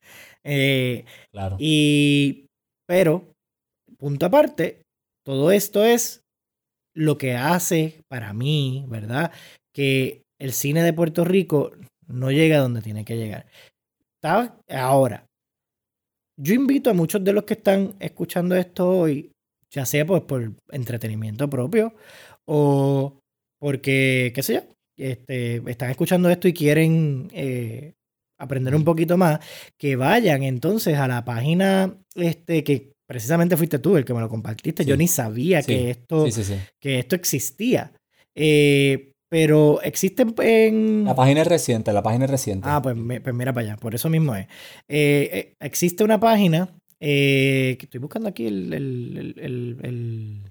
[0.49, 1.57] Eh, claro.
[1.59, 2.45] Y,
[2.87, 3.33] pero,
[3.97, 4.81] punto aparte,
[5.25, 6.21] todo esto es
[6.95, 9.33] lo que hace para mí, ¿verdad?
[9.73, 11.73] Que el cine de Puerto Rico
[12.07, 13.47] no llega a donde tiene que llegar.
[14.69, 15.26] Ahora,
[16.37, 19.31] yo invito a muchos de los que están escuchando esto hoy,
[19.71, 21.93] ya sea pues por entretenimiento propio
[22.45, 23.19] o
[23.59, 24.61] porque, qué sé yo,
[24.97, 27.93] este, están escuchando esto y quieren eh,
[28.39, 29.39] aprender un poquito más,
[29.77, 34.29] que vayan entonces a la página este, que precisamente fuiste tú el que me lo
[34.29, 34.85] compartiste.
[34.85, 36.25] Yo ni sabía que, esto,
[36.79, 37.91] que esto existía.
[38.35, 41.05] Eh, pero existe en...
[41.05, 42.67] La página es reciente, la página es reciente.
[42.69, 44.47] Ah, pues, pues mira para allá, por eso mismo es.
[44.87, 50.46] Eh, eh, existe una página, eh, que estoy buscando aquí el, el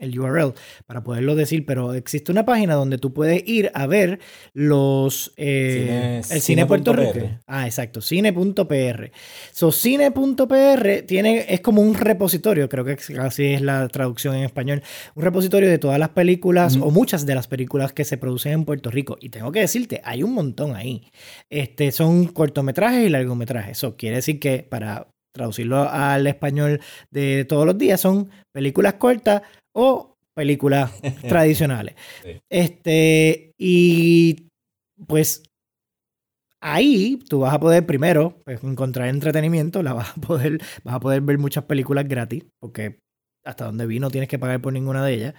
[0.00, 0.54] URL
[0.86, 4.20] para poderlo decir, pero existe una página donde tú puedes ir a ver
[4.54, 7.30] los eh, el cine, Puerto Rico.
[7.46, 9.10] Ah, exacto, cine.pr.
[9.52, 14.82] So cine.pr tiene es como un repositorio, creo que así es la traducción en español,
[15.14, 18.64] un repositorio de todas las películas o muchas de las películas que se producen en
[18.64, 21.10] Puerto Rico y tengo que decirte, hay un montón ahí.
[21.48, 23.78] Este son cortometrajes y largometrajes.
[23.78, 29.42] Eso quiere decir que para traducirlo al español de todos los días son películas cortas
[29.72, 30.92] o películas
[31.28, 31.94] tradicionales.
[32.48, 34.48] Este, y
[35.06, 35.42] pues
[36.60, 41.00] ahí tú vas a poder primero pues, encontrar entretenimiento, la vas a poder, vas a
[41.00, 43.00] poder ver muchas películas gratis, porque
[43.44, 45.34] hasta donde vi no tienes que pagar por ninguna de ellas.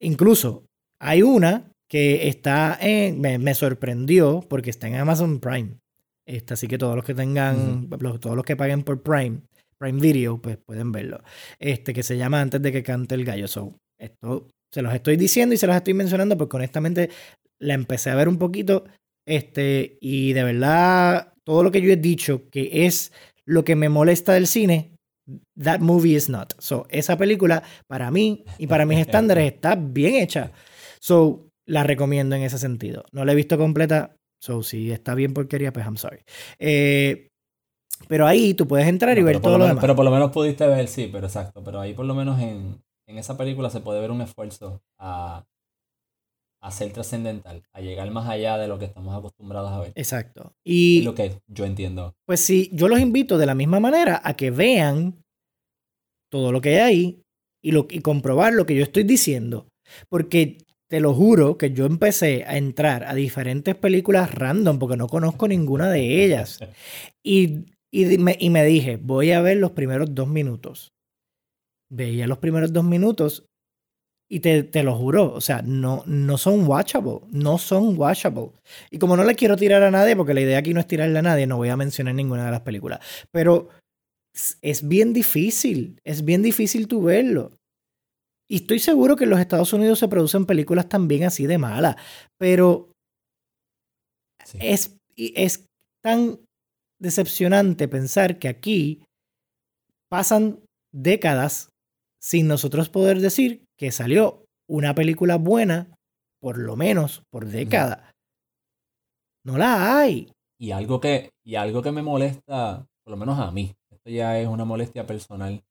[0.00, 0.66] Incluso
[1.00, 5.78] hay una que está en, me, sorprendió porque está en Amazon Prime.
[6.28, 7.88] Esta, así que todos los que tengan,
[8.20, 9.40] todos los que paguen por Prime,
[9.78, 11.22] Prime Video, pues pueden verlo.
[11.58, 13.48] Este que se llama Antes de que cante el gallo.
[13.48, 17.08] So, esto se los estoy diciendo y se los estoy mencionando porque honestamente
[17.58, 18.84] la empecé a ver un poquito.
[19.26, 23.10] Este, y de verdad, todo lo que yo he dicho que es
[23.46, 24.96] lo que me molesta del cine,
[25.58, 26.52] that movie is not.
[26.58, 30.52] So, esa película, para mí y para mis estándares, está bien hecha.
[31.00, 33.06] So, la recomiendo en ese sentido.
[33.12, 34.14] No la he visto completa.
[34.40, 36.20] So, si está bien porquería, pues I'm sorry.
[36.58, 37.28] Eh,
[38.06, 39.80] pero ahí tú puedes entrar y ver todo lo, demás.
[39.80, 41.64] Pero por lo menos pudiste ver, sí, pero exacto.
[41.64, 45.44] Pero ahí por lo menos en, esa película se puede ver un esfuerzo a,
[46.60, 49.92] a ser trascendental, a llegar más allá de lo que estamos acostumbrados a ver.
[49.96, 50.54] Exacto.
[50.62, 52.14] Y es lo que yo entiendo.
[52.26, 55.24] Pues sí, yo los invito de la misma manera a que vean
[56.30, 57.22] todo lo que hay ahí
[57.62, 59.66] y, lo, y comprobar lo que yo estoy diciendo.
[60.08, 65.06] Porque te lo juro que yo empecé a entrar a diferentes películas random porque no
[65.06, 66.60] conozco ninguna de ellas.
[67.22, 70.92] Y, y, me, y me dije, voy a ver los primeros dos minutos.
[71.90, 73.46] Veía los primeros dos minutos
[74.30, 78.50] y te, te, lo juro, o sea, no, no son watchable, no son watchable.
[78.90, 81.18] Y como no le quiero tirar a nadie, porque la idea aquí no es tirarle
[81.18, 83.00] a nadie, no voy a mencionar ninguna de las películas.
[83.30, 83.70] Pero
[84.60, 87.57] es bien difícil, es bien difícil tú verlo.
[88.50, 91.96] Y estoy seguro que en los Estados Unidos se producen películas también así de malas,
[92.38, 92.92] pero
[94.54, 95.66] es, es
[96.02, 96.40] tan
[96.98, 99.04] decepcionante pensar que aquí
[100.10, 101.68] pasan décadas
[102.20, 105.94] sin nosotros poder decir que salió una película buena,
[106.40, 108.12] por lo menos por década.
[109.44, 110.32] No la hay.
[110.60, 114.40] Y algo que, y algo que me molesta, por lo menos a mí, esto ya
[114.40, 115.62] es una molestia personal,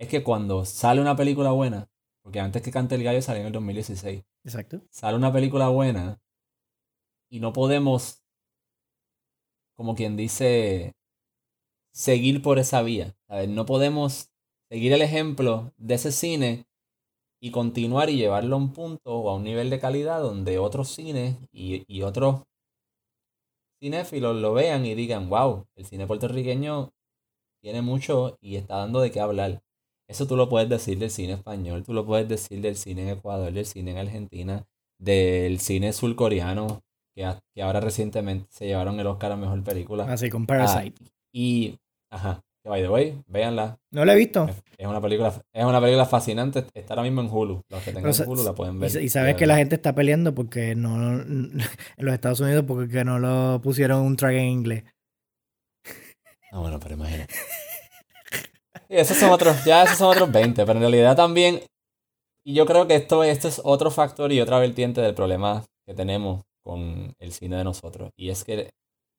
[0.00, 1.86] es que cuando sale una película buena,
[2.24, 4.24] porque antes que Cante el Gallo salió en el 2016.
[4.44, 4.80] Exacto.
[4.90, 6.22] Sale una película buena
[7.28, 8.22] y no podemos,
[9.76, 10.94] como quien dice,
[11.92, 13.14] seguir por esa vía.
[13.48, 14.30] No podemos
[14.70, 16.66] seguir el ejemplo de ese cine
[17.42, 20.88] y continuar y llevarlo a un punto o a un nivel de calidad donde otros
[20.88, 22.44] cines y, y otros
[23.80, 26.94] cinéfilos lo vean y digan, wow, el cine puertorriqueño
[27.60, 29.62] tiene mucho y está dando de qué hablar.
[30.08, 33.08] Eso tú lo puedes decir del cine español, tú lo puedes decir del cine en
[33.10, 34.66] Ecuador, del cine en Argentina,
[34.98, 36.82] del cine surcoreano,
[37.14, 40.04] que, que ahora recientemente se llevaron el Oscar a Mejor Película.
[40.04, 40.96] Así, con Parasite.
[41.02, 41.78] Ah, y,
[42.10, 43.78] ajá, que by the way, véanla.
[43.90, 44.48] No la he visto.
[44.76, 46.64] Es una película, es una película fascinante.
[46.74, 47.62] Está ahora mismo en Hulu.
[47.68, 49.02] Los que tengan Hulu la pueden ver.
[49.02, 51.62] Y, sabes que la gente está peleando porque no, en
[51.96, 54.84] los Estados Unidos porque no lo pusieron un track en inglés.
[56.52, 57.34] Ah, bueno, pero imagínate.
[58.88, 61.60] esos son otros, ya esos son otros 20, pero en realidad también,
[62.44, 65.94] y yo creo que esto, esto es otro factor y otra vertiente del problema que
[65.94, 68.10] tenemos con el cine de nosotros.
[68.16, 68.70] Y es que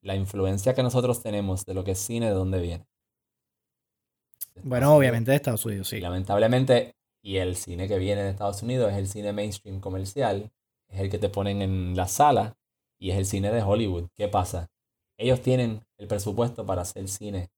[0.02, 2.86] la influencia que nosotros tenemos de lo que es cine, ¿de dónde viene?
[4.62, 6.00] Bueno, obviamente de Estados Unidos, sí.
[6.00, 10.50] lamentablemente, y el cine que viene de Estados Unidos es el cine mainstream comercial,
[10.88, 12.56] es el que te ponen en la sala
[12.98, 14.08] y es el cine de Hollywood.
[14.14, 14.68] ¿Qué pasa?
[15.18, 17.50] Ellos tienen el presupuesto para hacer cine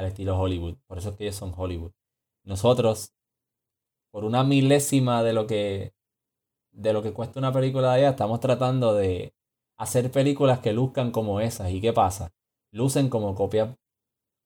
[0.00, 1.92] al estilo Hollywood, por eso es que ellos son Hollywood.
[2.44, 3.12] Nosotros,
[4.10, 5.94] por una milésima de lo que
[6.72, 9.34] de lo que cuesta una película de allá, estamos tratando de
[9.76, 11.70] hacer películas que luzcan como esas.
[11.70, 12.32] ¿Y qué pasa?
[12.72, 13.76] Lucen como copias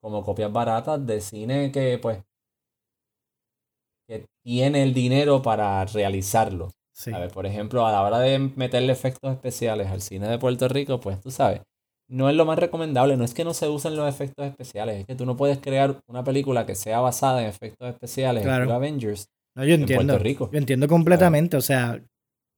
[0.00, 2.22] como copias baratas de cine que pues
[4.06, 6.70] que tiene el dinero para realizarlo.
[7.12, 10.68] A ver, por ejemplo, a la hora de meterle efectos especiales al cine de Puerto
[10.68, 11.62] Rico, pues tú sabes,
[12.14, 13.16] no es lo más recomendable.
[13.16, 15.98] No es que no se usen los efectos especiales, es que tú no puedes crear
[16.08, 18.64] una película que sea basada en efectos especiales claro.
[18.64, 20.50] en Avengers no, yo entiendo, Puerto Rico.
[20.52, 22.02] Yo entiendo completamente, o sea,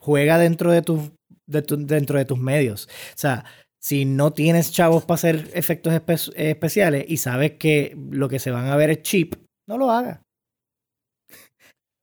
[0.00, 1.10] juega dentro de, tu,
[1.46, 2.86] de dentro de tus medios.
[2.86, 3.44] O sea,
[3.78, 5.92] si no tienes chavos para hacer efectos
[6.34, 9.34] especiales y sabes que lo que se van a ver es cheap,
[9.68, 10.20] no lo hagas.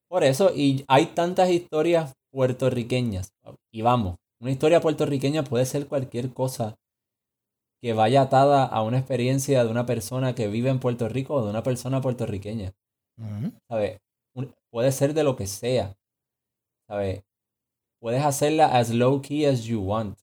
[0.08, 3.32] Por eso, y hay tantas historias puertorriqueñas.
[3.74, 6.76] Y vamos, una historia puertorriqueña puede ser cualquier cosa
[7.84, 11.44] que vaya atada a una experiencia de una persona que vive en Puerto Rico o
[11.44, 12.72] de una persona puertorriqueña.
[13.68, 14.00] ¿Sabes?
[14.72, 15.98] Puede ser de lo que sea.
[16.88, 17.26] ¿Sabes?
[18.00, 20.18] Puedes hacerla as low key as you want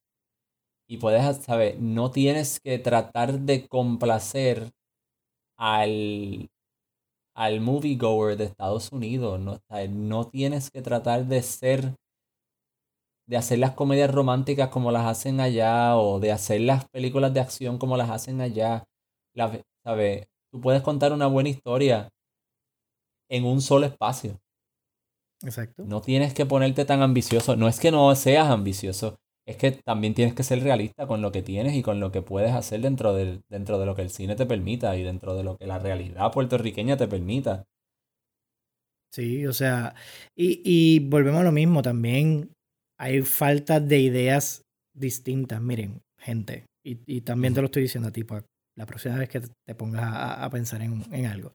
[0.89, 1.79] y puedes, ¿sabes?
[1.79, 4.73] No tienes que tratar de complacer
[5.59, 6.49] al,
[7.37, 9.61] al moviegoer de Estados Unidos, ¿no?
[9.91, 11.95] no tienes que tratar de ser,
[13.31, 17.39] de hacer las comedias románticas como las hacen allá o de hacer las películas de
[17.39, 18.83] acción como las hacen allá.
[19.85, 20.27] ¿Sabes?
[20.51, 22.09] Tú puedes contar una buena historia
[23.31, 24.41] en un solo espacio.
[25.45, 25.85] Exacto.
[25.87, 27.55] No tienes que ponerte tan ambicioso.
[27.55, 31.31] No es que no seas ambicioso, es que también tienes que ser realista con lo
[31.31, 34.11] que tienes y con lo que puedes hacer dentro, del, dentro de lo que el
[34.11, 37.65] cine te permita y dentro de lo que la realidad puertorriqueña te permita.
[39.13, 39.95] Sí, o sea,
[40.37, 42.51] y, y volvemos a lo mismo, también
[43.01, 44.63] hay falta de ideas
[44.95, 45.61] distintas.
[45.63, 48.45] Miren, gente, y, y también te lo estoy diciendo a ti, pues,
[48.77, 51.55] la próxima vez que te pongas a, a pensar en, en, algo.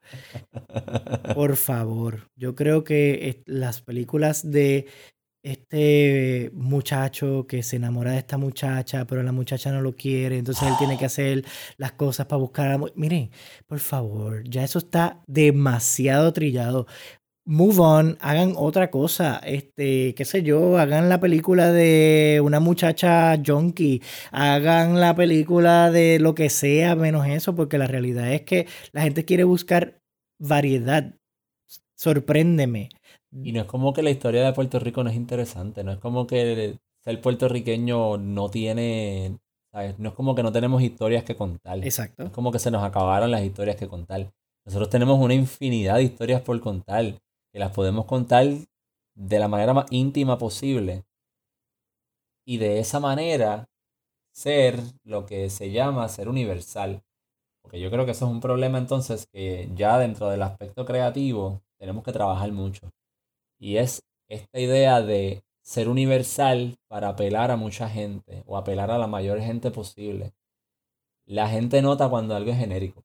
[1.35, 4.87] Por favor, yo creo que las películas de
[5.43, 10.67] este muchacho que se enamora de esta muchacha, pero la muchacha no lo quiere, entonces
[10.67, 11.45] él tiene que hacer
[11.77, 12.79] las cosas para buscar a...
[12.95, 13.29] Miren,
[13.67, 16.87] por favor, ya eso está demasiado trillado.
[17.45, 23.39] Move on, hagan otra cosa, este, qué sé yo, hagan la película de una muchacha
[23.45, 28.67] junkie, hagan la película de lo que sea menos eso, porque la realidad es que
[28.91, 30.01] la gente quiere buscar
[30.39, 31.13] variedad.
[31.95, 32.89] Sorpréndeme.
[33.31, 35.99] Y no es como que la historia de Puerto Rico no es interesante, no es
[35.99, 39.37] como que ser puertorriqueño no tiene,
[39.71, 39.99] ¿sabes?
[39.99, 41.77] No es como que no tenemos historias que contar.
[41.83, 42.23] Exacto.
[42.23, 44.31] es como que se nos acabaron las historias que contar.
[44.65, 47.15] Nosotros tenemos una infinidad de historias por contar
[47.55, 48.45] que las podemos contar
[49.15, 51.05] de la manera más íntima posible.
[52.45, 53.69] Y de esa manera
[54.33, 57.01] ser lo que se llama ser universal.
[57.61, 61.61] Porque yo creo que eso es un problema entonces que ya dentro del aspecto creativo
[61.79, 62.91] tenemos que trabajar mucho.
[63.57, 68.97] Y es esta idea de ser universal para apelar a mucha gente o apelar a
[68.97, 70.33] la mayor gente posible.
[71.25, 73.04] La gente nota cuando algo es genérico.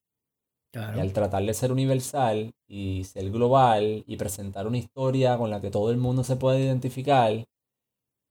[0.73, 5.61] Y al tratar de ser universal y ser global y presentar una historia con la
[5.61, 7.45] que todo el mundo se puede identificar,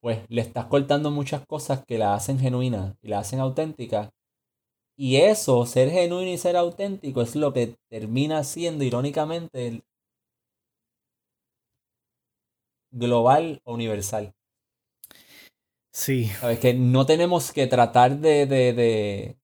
[0.01, 4.11] pues le estás cortando muchas cosas que la hacen genuina y la hacen auténtica.
[4.97, 9.83] Y eso, ser genuino y ser auténtico, es lo que termina siendo irónicamente
[12.91, 14.33] global o universal.
[15.91, 16.27] Sí.
[16.39, 19.37] Sabes que no tenemos que tratar de, de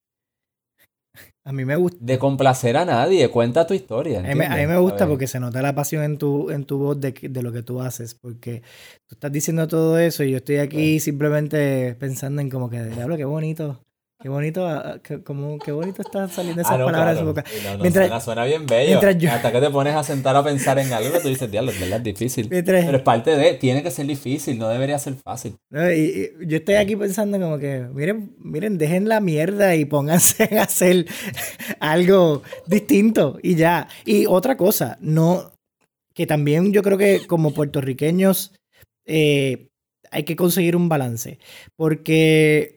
[1.47, 1.97] a mí me gusta.
[2.01, 4.19] De complacer a nadie, cuenta tu historia.
[4.19, 7.12] A mí, me gusta porque se nota la pasión en tu, en tu voz de,
[7.12, 8.63] de, lo que tú haces, porque
[9.05, 13.15] tú estás diciendo todo eso y yo estoy aquí simplemente pensando en como que, diablo,
[13.15, 13.84] qué bonito.
[14.21, 17.25] Qué bonito, ah, ah, qué, como, qué bonito están saliendo esas ah, palabras de su
[17.28, 17.43] boca.
[17.82, 18.97] mientras, suena, bien bello.
[19.30, 21.97] Hasta que te pones a sentar a pensar en algo, tú dices, diablo, es verdad,
[21.97, 22.47] es difícil.
[22.49, 25.58] Pero es parte de, tiene que ser difícil, no debería ser fácil.
[25.69, 30.63] y, yo estoy aquí pensando como que, miren, miren, dejen la mierda y pónganse a
[30.63, 31.06] hacer
[31.80, 33.89] algo distinto y ya.
[34.06, 35.51] Y otra cosa, no,
[36.13, 38.54] que también yo creo que como puertorriqueños
[39.06, 39.67] eh,
[40.10, 41.38] hay que conseguir un balance.
[41.75, 42.74] Porque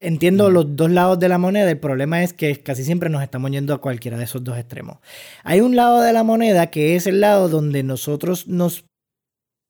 [0.00, 1.70] entiendo los dos lados de la moneda.
[1.70, 4.98] El problema es que casi siempre nos estamos yendo a cualquiera de esos dos extremos.
[5.42, 8.84] Hay un lado de la moneda que es el lado donde nosotros nos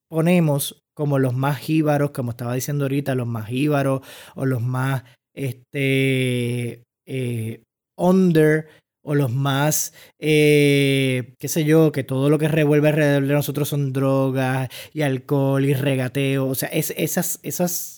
[0.09, 4.01] ponemos como los más jíbaros, como estaba diciendo ahorita, los más jíbaros
[4.35, 7.63] o los más este, eh,
[7.97, 8.69] under
[9.03, 13.69] o los más, eh, qué sé yo, que todo lo que revuelve alrededor de nosotros
[13.69, 16.47] son drogas y alcohol y regateo.
[16.47, 17.94] O sea, es, esas, esas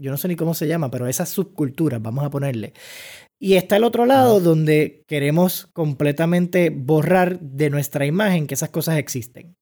[0.00, 2.72] yo no sé ni cómo se llama, pero esas subculturas, vamos a ponerle.
[3.38, 8.98] Y está el otro lado donde queremos completamente borrar de nuestra imagen que esas cosas
[8.98, 9.56] existen.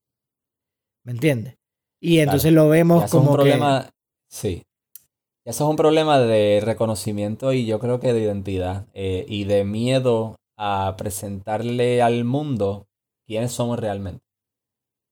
[1.04, 1.56] ¿Me entiendes?
[2.00, 3.90] Y entonces lo vemos como un problema,
[4.28, 4.62] Sí.
[5.44, 9.64] Eso es un problema de reconocimiento y yo creo que de identidad eh, y de
[9.64, 12.86] miedo a presentarle al mundo
[13.26, 14.20] quiénes somos realmente.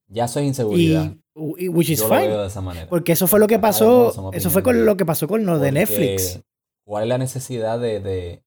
[0.08, 1.14] Ya es inseguridad.
[1.38, 2.28] Which is fine.
[2.28, 2.88] de esa manera.
[2.88, 4.30] Porque eso fue lo que pasó.
[4.32, 6.40] Eso fue con lo que pasó con lo de Netflix.
[6.84, 8.42] ¿Cuál es la necesidad de, de,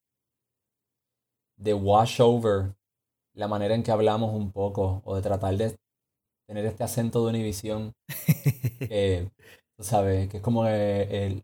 [1.58, 2.74] de wash over
[3.36, 5.02] la manera en que hablamos un poco?
[5.06, 5.76] O de tratar de
[6.48, 7.94] tener este acento de Univision.
[8.80, 9.30] que,
[9.78, 11.44] tú sabes, que es como el.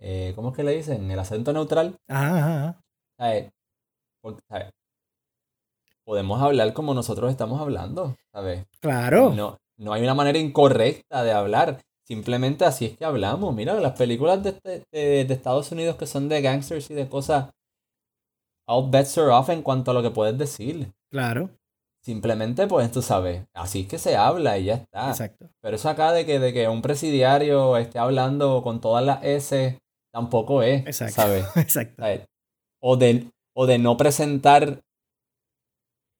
[0.00, 1.08] Eh, ¿Cómo es que le dicen?
[1.10, 1.96] El acento neutral.
[2.08, 2.80] Ajá,
[3.16, 3.50] ¿Sabes?
[6.04, 8.64] Podemos hablar como nosotros estamos hablando, ¿sabes?
[8.80, 9.34] Claro.
[9.34, 11.80] No, no hay una manera incorrecta de hablar.
[12.04, 13.54] Simplemente así es que hablamos.
[13.54, 17.50] Mira, las películas de, de, Estados Unidos que son de gangsters y de cosas,
[18.66, 20.92] all bets are off en cuanto a lo que puedes decir.
[21.10, 21.50] Claro.
[22.02, 25.10] Simplemente, pues tú sabes, así es que se habla y ya está.
[25.10, 25.50] Exacto.
[25.60, 29.78] Pero eso acá de que, de que un presidiario esté hablando con todas las S,
[30.12, 30.86] tampoco es.
[30.86, 31.14] Exacto.
[31.14, 31.44] ¿Sabes?
[31.56, 32.02] Exacto.
[32.80, 34.80] O de, o de no presentar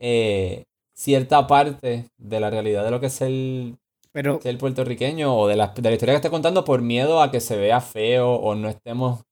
[0.00, 0.64] eh,
[0.98, 3.76] cierta parte de la realidad de lo que es el,
[4.10, 7.30] Pero, el puertorriqueño o de la, de la historia que esté contando por miedo a
[7.30, 9.22] que se vea feo o no estemos.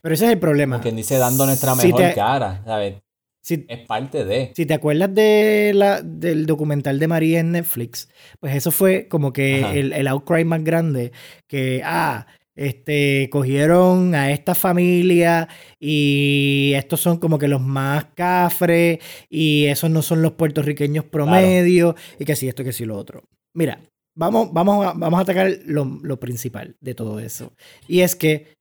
[0.00, 0.80] Pero ese es el problema.
[0.80, 3.02] Quien dice, dando nuestra mejor cara, ¿sabes?
[3.46, 4.52] es parte de.
[4.54, 8.08] Si te acuerdas de la, del documental de María en Netflix,
[8.40, 11.12] pues eso fue como que el, el, outcry más grande.
[11.48, 12.26] Que, ah,
[12.56, 15.48] este, cogieron a esta familia
[15.80, 18.98] y estos son como que los más cafres
[19.28, 23.24] y esos no son los puertorriqueños promedio y que sí, esto, que sí, lo otro.
[23.54, 23.80] Mira,
[24.16, 27.52] vamos, vamos, a, vamos a atacar lo, lo principal de todo eso.
[27.88, 28.54] Y es que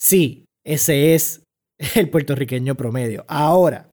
[0.00, 1.42] sí, ese es
[1.96, 3.24] el puertorriqueño promedio.
[3.28, 3.90] Ahora,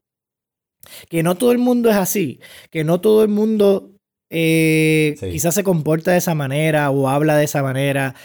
[1.10, 2.40] que no todo el mundo es así,
[2.70, 3.98] que no todo el mundo
[4.30, 8.16] eh, quizás se comporta de esa manera o habla de esa manera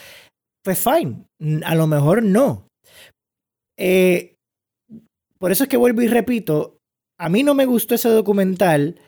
[0.62, 1.26] pues fine,
[1.64, 2.68] a lo mejor no.
[3.76, 4.36] Eh,
[5.38, 6.78] por eso es que vuelvo y repito,
[7.18, 9.00] a mí no me gustó ese documental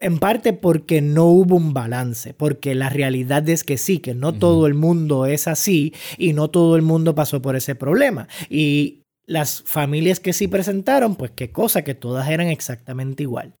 [0.00, 4.32] en parte porque no hubo un balance, porque la realidad es que sí, que no
[4.32, 8.28] todo el mundo es así y no todo el mundo pasó por ese problema.
[8.48, 13.54] Y las familias que sí presentaron, pues qué cosa, que todas eran exactamente igual.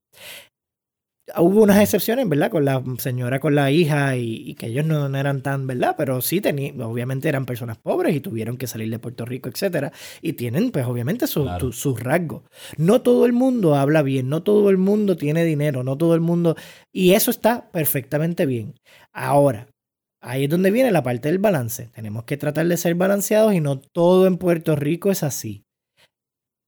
[1.36, 2.50] Hubo unas excepciones, ¿verdad?
[2.50, 5.94] Con la señora, con la hija y, que ellos no, eran tan, ¿verdad?
[5.96, 9.92] Pero sí tenían, obviamente eran personas pobres y tuvieron que salir de Puerto Rico, etcétera.
[10.22, 12.44] Y tienen, pues obviamente, sus rasgos.
[12.76, 16.20] No todo el mundo habla bien, no todo el mundo tiene dinero, no todo el
[16.20, 16.56] mundo...
[16.92, 18.74] Y eso está perfectamente bien.
[19.12, 19.68] Ahora,
[20.22, 21.90] ahí es donde viene la parte del balance.
[21.94, 25.64] Tenemos que tratar de ser balanceados y no todo en Puerto Rico es así.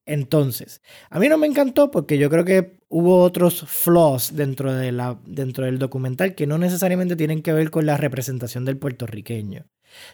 [0.06, 4.93] Entonces, a mí no me encantó porque yo creo que hubo otros flaws dentro, de
[4.93, 9.66] la, dentro del documental que no necesariamente tienen que ver con la representación del puertorriqueño.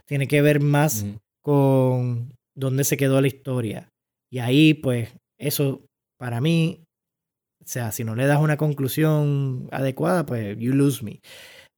[0.06, 1.06] Tiene que ver más
[1.42, 3.88] con dónde se quedó la historia.
[4.30, 5.08] Y ahí, pues,
[5.38, 5.86] eso
[6.18, 6.84] para mí,
[7.64, 11.20] o sea, si no le das una conclusión adecuada, pues, you lose me.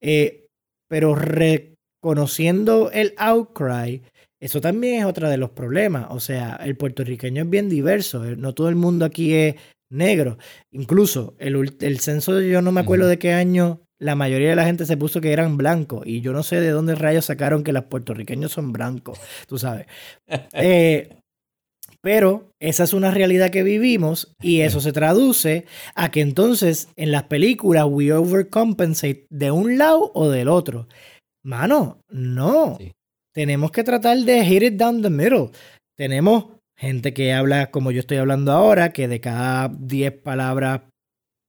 [0.00, 0.46] Eh,
[0.88, 4.02] pero reconociendo el outcry,
[4.40, 6.06] eso también es otro de los problemas.
[6.10, 8.24] O sea, el puertorriqueño es bien diverso.
[8.36, 9.56] No todo el mundo aquí es
[9.90, 10.38] negro.
[10.70, 14.64] Incluso el, el censo, yo no me acuerdo de qué año la mayoría de la
[14.64, 16.06] gente se puso que eran blancos.
[16.06, 19.18] Y yo no sé de dónde rayos sacaron que los puertorriqueños son blancos.
[19.46, 19.86] Tú sabes.
[20.52, 21.18] Eh,
[22.00, 27.10] pero esa es una realidad que vivimos y eso se traduce a que entonces en
[27.10, 30.86] las películas we overcompensate de un lado o del otro.
[31.44, 32.78] Mano, no
[33.34, 35.50] tenemos que tratar de hit it down the middle.
[35.96, 40.82] Tenemos gente que habla como yo estoy hablando ahora, que de cada 10 palabras,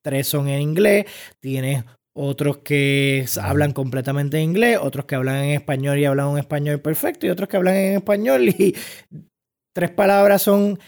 [0.04, 1.06] 3 son en inglés.
[1.40, 6.40] Tienes otros que hablan completamente en inglés, otros que hablan en español y hablan un
[6.40, 8.76] español perfecto, y otros que hablan en español y
[9.74, 10.80] tres palabras son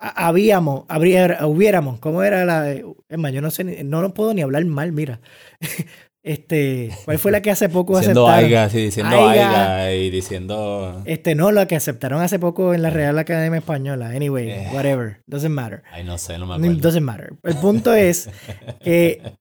[0.00, 2.72] habíamos, habría, hubiéramos, ¿cómo era la?
[2.72, 5.20] Es más, yo no sé, no, no puedo ni hablar mal, mira.
[6.22, 8.70] Este, ¿cuál fue la que hace poco diciendo aceptaron?
[8.70, 11.02] sí, diciendo aiga, y diciendo...
[11.06, 14.10] Este, no, la que aceptaron hace poco en la Real Academia Española.
[14.10, 14.68] Anyway, eh.
[14.74, 15.22] whatever.
[15.26, 15.82] Doesn't matter.
[15.90, 16.76] Ay, no sé, no me acuerdo.
[16.76, 17.32] Doesn't matter.
[17.42, 18.28] El punto es
[18.84, 19.38] que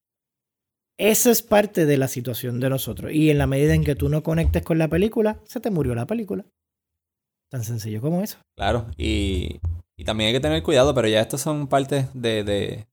[0.98, 3.12] esa es parte de la situación de nosotros.
[3.12, 5.96] Y en la medida en que tú no conectes con la película, se te murió
[5.96, 6.46] la película.
[7.50, 8.38] Tan sencillo como eso.
[8.56, 9.60] Claro, y,
[9.98, 12.88] y también hay que tener cuidado, pero ya estos son partes de, de,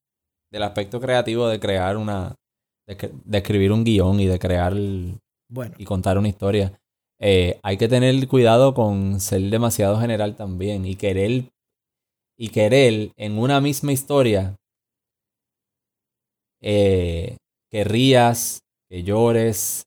[0.50, 2.34] del aspecto creativo de crear una
[2.86, 4.74] de, escribir un guion y de crear
[5.48, 5.74] bueno.
[5.78, 6.78] y contar una historia.
[7.18, 11.50] Eh, hay que tener cuidado con ser demasiado general también y querer
[12.38, 14.56] y querer en una misma historia
[16.60, 17.36] eh,
[17.70, 18.60] que rías,
[18.90, 19.84] que llores,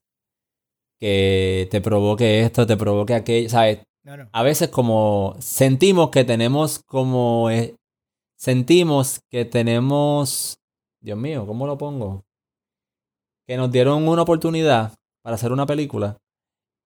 [0.98, 3.80] que te provoque esto, te provoque aquello, ¿sabes?
[4.32, 7.76] A veces como sentimos que tenemos como eh,
[8.36, 10.58] sentimos que tenemos
[11.00, 12.24] Dios mío, ¿cómo lo pongo?
[13.50, 14.94] Que nos dieron una oportunidad
[15.24, 16.16] para hacer una película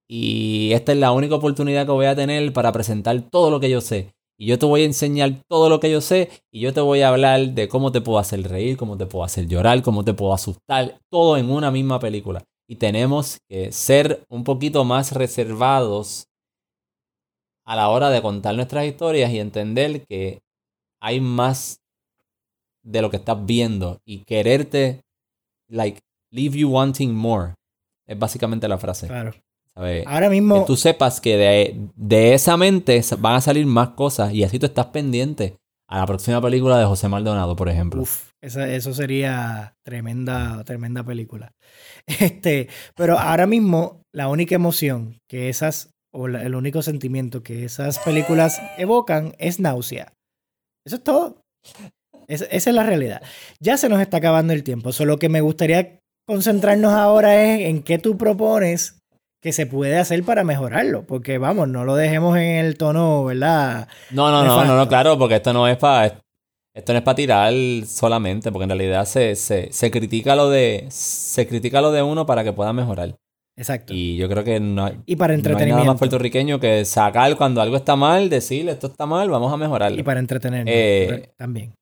[0.08, 3.68] y esta es la única oportunidad que voy a tener para presentar todo lo que
[3.68, 4.14] yo sé.
[4.38, 7.02] Y yo te voy a enseñar todo lo que yo sé y yo te voy
[7.02, 10.14] a hablar de cómo te puedo hacer reír, cómo te puedo hacer llorar, cómo te
[10.14, 12.42] puedo asustar, todo en una misma película.
[12.66, 16.28] Y tenemos que ser un poquito más reservados
[17.66, 20.40] a la hora de contar nuestras historias y entender que
[20.98, 21.82] hay más
[22.82, 25.02] de lo que estás viendo y quererte
[25.68, 26.00] like
[26.34, 27.54] leave you wanting more.
[28.06, 29.06] Es básicamente la frase.
[29.06, 29.32] Claro.
[29.74, 30.60] Ahora mismo.
[30.60, 31.36] Que tú sepas que
[31.96, 35.56] de, esa mente van a salir más cosas y así tú estás pendiente
[35.88, 38.02] a la próxima película de José Maldonado, por ejemplo.
[38.02, 41.52] Uf, eso sería tremenda, tremenda película.
[42.06, 47.98] Este, pero ahora mismo la única emoción que esas, o el único sentimiento que esas
[47.98, 50.12] películas evocan es náusea.
[50.84, 51.42] Eso es todo.
[52.28, 53.22] esa es la realidad.
[53.58, 54.92] Ya se nos está acabando el tiempo.
[54.92, 58.98] Solo que me gustaría concentrarnos ahora es en qué tú propones
[59.44, 61.06] que se puede hacer para mejorarlo.
[61.06, 63.88] Porque vamos, no lo dejemos en el tono, ¿verdad?
[64.10, 66.18] No, no, no, no, no, claro, porque esto no es para.
[66.74, 67.52] Esto no es para tirar
[67.86, 70.86] solamente, porque en realidad se, se, critica lo de.
[70.88, 73.14] Se critica lo de uno para que pueda mejorar.
[73.56, 73.92] Exacto.
[73.94, 75.76] Y yo creo que no hay, y para entretenimiento.
[75.76, 79.56] nada más puertorriqueño que sacar cuando algo está mal, decirle esto está mal, vamos a
[79.56, 80.00] mejorarlo.
[80.00, 81.72] Y para entretener eh, también.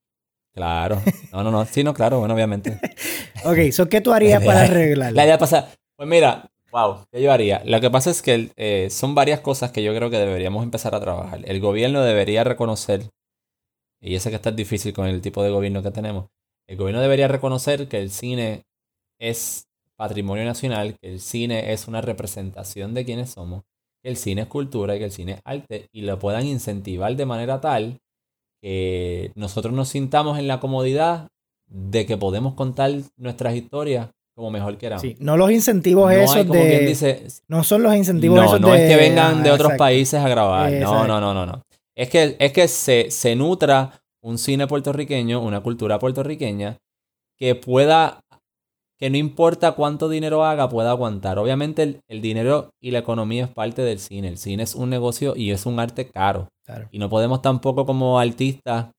[0.54, 1.00] Claro.
[1.32, 1.64] No, no, no.
[1.64, 2.78] Sí, no, claro, bueno, obviamente.
[3.44, 5.16] ok, so, ¿qué tú harías para arreglarlo?
[5.16, 5.70] La idea pasa.
[5.96, 7.62] Pues mira, wow, ¿qué yo haría?
[7.64, 10.94] Lo que pasa es que eh, son varias cosas que yo creo que deberíamos empezar
[10.94, 11.40] a trabajar.
[11.44, 13.08] El gobierno debería reconocer,
[14.00, 16.26] y yo sé que está difícil con el tipo de gobierno que tenemos,
[16.68, 18.64] el gobierno debería reconocer que el cine
[19.20, 23.62] es patrimonio nacional, que el cine es una representación de quienes somos,
[24.02, 27.14] que el cine es cultura y que el cine es arte, y lo puedan incentivar
[27.14, 28.00] de manera tal
[28.62, 31.28] que nosotros nos sintamos en la comodidad
[31.66, 35.02] de que podemos contar nuestras historias como mejor queramos.
[35.02, 37.28] Sí, no los incentivos esos de...
[37.48, 40.28] no son los incentivos no, esos no es que vengan de ah, otros países a
[40.28, 40.72] grabar.
[40.72, 41.62] No, no, no, no, no.
[41.94, 46.78] Es que, es que se, se nutra un cine puertorriqueño, una cultura puertorriqueña,
[47.36, 48.21] que pueda,
[49.02, 51.40] que no importa cuánto dinero haga, pueda aguantar.
[51.40, 54.28] Obviamente el, dinero y la economía es parte del cine.
[54.28, 56.46] El cine es un negocio y es un arte caro.
[56.92, 58.92] Y no podemos tampoco como artistas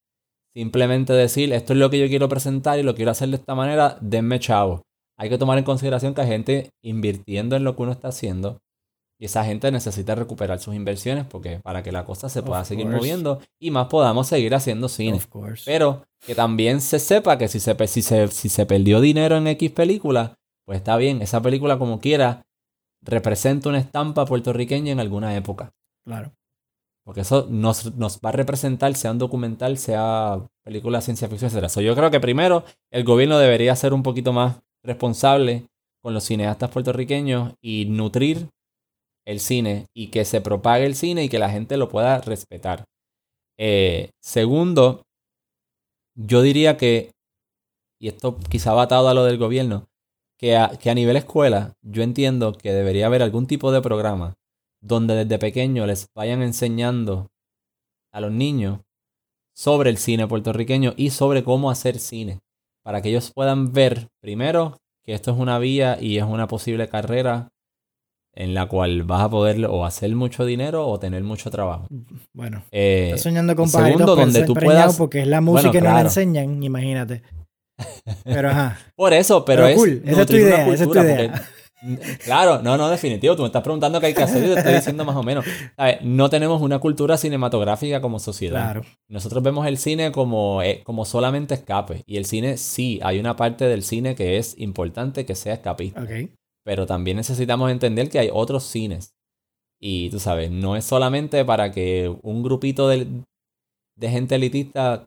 [0.54, 3.56] simplemente decir, esto es lo que yo quiero presentar y lo quiero hacer de esta
[3.56, 4.82] manera, denme chavo
[5.18, 8.60] hay que tomar en consideración que hay gente invirtiendo en lo que uno está haciendo
[9.24, 12.88] y esa gente necesita recuperar sus inversiones porque para que la cosa se pueda seguir
[12.88, 15.22] moviendo y más podamos seguir haciendo cine.
[15.64, 19.48] Pero que también se sepa que si se, si, se, si se perdió dinero en
[19.48, 22.42] X película, pues está bien, esa película como quiera
[23.02, 25.72] representa una estampa puertorriqueña en alguna época.
[26.06, 26.34] Claro.
[27.06, 31.50] Porque eso nos, nos, va a representar, sea un documental, sea película de ciencia ficción,
[31.50, 31.80] etc.
[31.80, 35.70] yo creo que primero el gobierno debería ser un poquito más responsable
[36.02, 38.50] con los cineastas puertorriqueños y nutrir
[39.26, 42.86] el cine y que se propague el cine y que la gente lo pueda respetar.
[43.58, 45.04] Eh, segundo,
[46.16, 47.12] yo diría que,
[48.00, 49.88] y esto quizá va atado a lo del gobierno,
[50.38, 54.34] que a, que a nivel escuela yo entiendo que debería haber algún tipo de programa
[54.82, 57.28] donde desde pequeño les vayan enseñando
[58.12, 58.82] a los niños
[59.56, 62.40] sobre el cine puertorriqueño y sobre cómo hacer cine
[62.84, 66.90] para que ellos puedan ver primero que esto es una vía y es una posible
[66.90, 67.50] carrera
[68.36, 71.88] en la cual vas a poder o hacer mucho dinero o tener mucho trabajo.
[72.34, 76.02] Bueno, eh, estás soñando con segundo, donde tú puedas porque es la música que nos
[76.02, 77.22] enseñan, imagínate.
[78.24, 78.78] Pero ajá.
[78.96, 81.50] Por eso, pero, es esa es tu idea, esa es tu idea.
[82.24, 83.36] Claro, no, no, definitivo.
[83.36, 85.46] Tú me estás preguntando qué hay que hacer y te estoy diciendo más o menos.
[86.02, 88.82] No tenemos una cultura cinematográfica como sociedad.
[89.10, 92.04] Nosotros vemos el cine como, eh, como solamente escape.
[92.06, 96.06] Y el cine, sí, hay una parte del cine que es importante que sea escapista.
[96.66, 99.14] Pero también necesitamos entender que hay otros cines.
[99.82, 103.06] Y tú sabes, no es solamente para que un grupito de,
[104.00, 105.06] gente elitista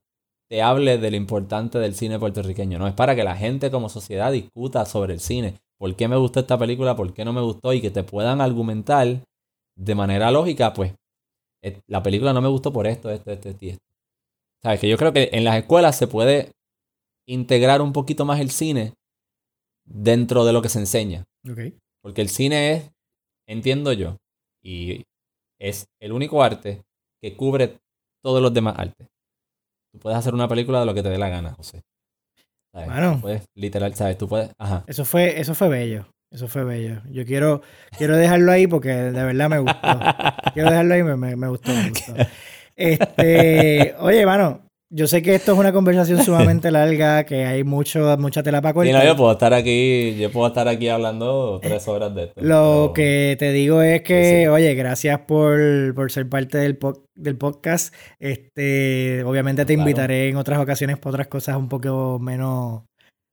[0.51, 2.79] te hable de lo importante del cine puertorriqueño.
[2.79, 6.17] No, es para que la gente como sociedad discuta sobre el cine por qué me
[6.17, 9.23] gustó esta película, por qué no me gustó y que te puedan argumentar
[9.77, 10.95] de manera lógica, pues
[11.63, 13.85] eh, la película no me gustó por esto, esto, esto, esto esto.
[14.63, 16.51] Sabes que yo creo que en las escuelas se puede
[17.29, 18.95] integrar un poquito más el cine
[19.87, 21.25] dentro de lo que se enseña.
[22.03, 22.91] Porque el cine es,
[23.49, 24.19] entiendo yo,
[24.63, 25.05] y
[25.61, 26.83] es el único arte
[27.23, 27.79] que cubre
[28.23, 29.09] todos los demás artes.
[29.93, 31.83] Tú puedes hacer una película de lo que te dé la gana, José.
[32.73, 33.23] Bueno.
[33.55, 34.19] literal, ¿sabes?
[34.19, 34.51] Tú puedes.
[34.59, 34.85] Ajá.
[34.87, 36.07] Eso fue, eso fue bello.
[36.31, 37.01] Eso fue bello.
[37.11, 37.63] Yo quiero,
[37.97, 39.81] quiero dejarlo ahí porque de verdad me gustó.
[40.53, 42.15] quiero dejarlo ahí, me, me, me gustó, me gustó.
[42.75, 44.66] Este, oye, mano,
[44.97, 48.73] yo sé que esto es una conversación sumamente larga, que hay mucho, mucha tela para
[48.73, 48.95] cortar.
[48.95, 52.41] Sí, no, yo puedo estar aquí, yo puedo estar aquí hablando tres horas de esto.
[52.41, 55.59] Lo que te digo es que, oye, gracias por,
[56.09, 56.79] ser parte del,
[57.15, 57.95] del podcast.
[58.19, 62.85] Este, obviamente te invitaré en otras ocasiones para otras cosas un poco menos,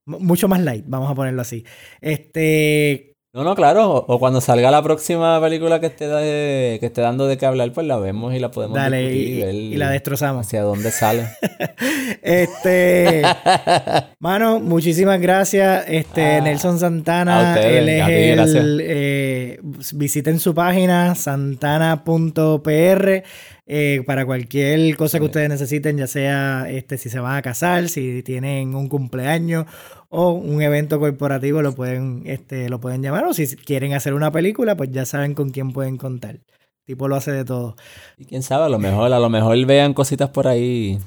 [0.05, 1.63] mucho más light, vamos a ponerlo así.
[2.01, 4.05] Este, no, no, claro.
[4.07, 6.05] O, cuando salga la próxima película que esté,
[6.79, 9.89] que esté dando de qué hablar, pues la vemos y la podemos Dale, y, la
[9.89, 10.45] destrozamos.
[10.45, 11.29] Hacia dónde sale.
[12.21, 13.23] este.
[14.19, 15.85] mano, muchísimas gracias.
[15.87, 17.59] Este, ah, Nelson Santana.
[17.59, 18.79] él es el.
[18.83, 19.59] Eh,
[19.95, 22.03] visiten su página, santana.pr.
[23.65, 27.87] Eh, para cualquier cosa que ustedes necesiten, ya sea este, si se van a casar,
[27.87, 29.65] si tienen un cumpleaños
[30.15, 33.25] o un evento corporativo, lo pueden, este, lo pueden llamar.
[33.25, 36.39] O si quieren hacer una película, pues ya saben con quién pueden contar.
[36.85, 37.75] tipo lo hace de todo.
[38.19, 40.99] Y quién sabe, a lo mejor, a lo mejor vean cositas por ahí.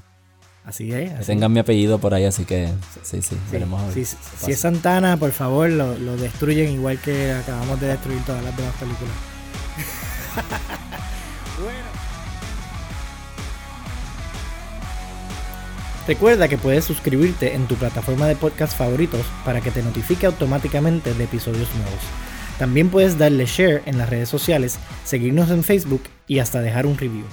[0.65, 1.13] Así es.
[1.13, 2.69] Que tengan mi apellido por ahí, así que
[3.05, 7.87] sí, sí, veremos Si es Santana, por favor, lo, lo destruyen igual que acabamos de
[7.87, 9.15] destruir todas las demás películas.
[11.63, 11.79] bueno.
[16.07, 21.13] Recuerda que puedes suscribirte en tu plataforma de podcast favoritos para que te notifique automáticamente
[21.15, 22.01] de episodios nuevos.
[22.59, 26.97] También puedes darle share en las redes sociales, seguirnos en Facebook y hasta dejar un
[26.97, 27.25] review.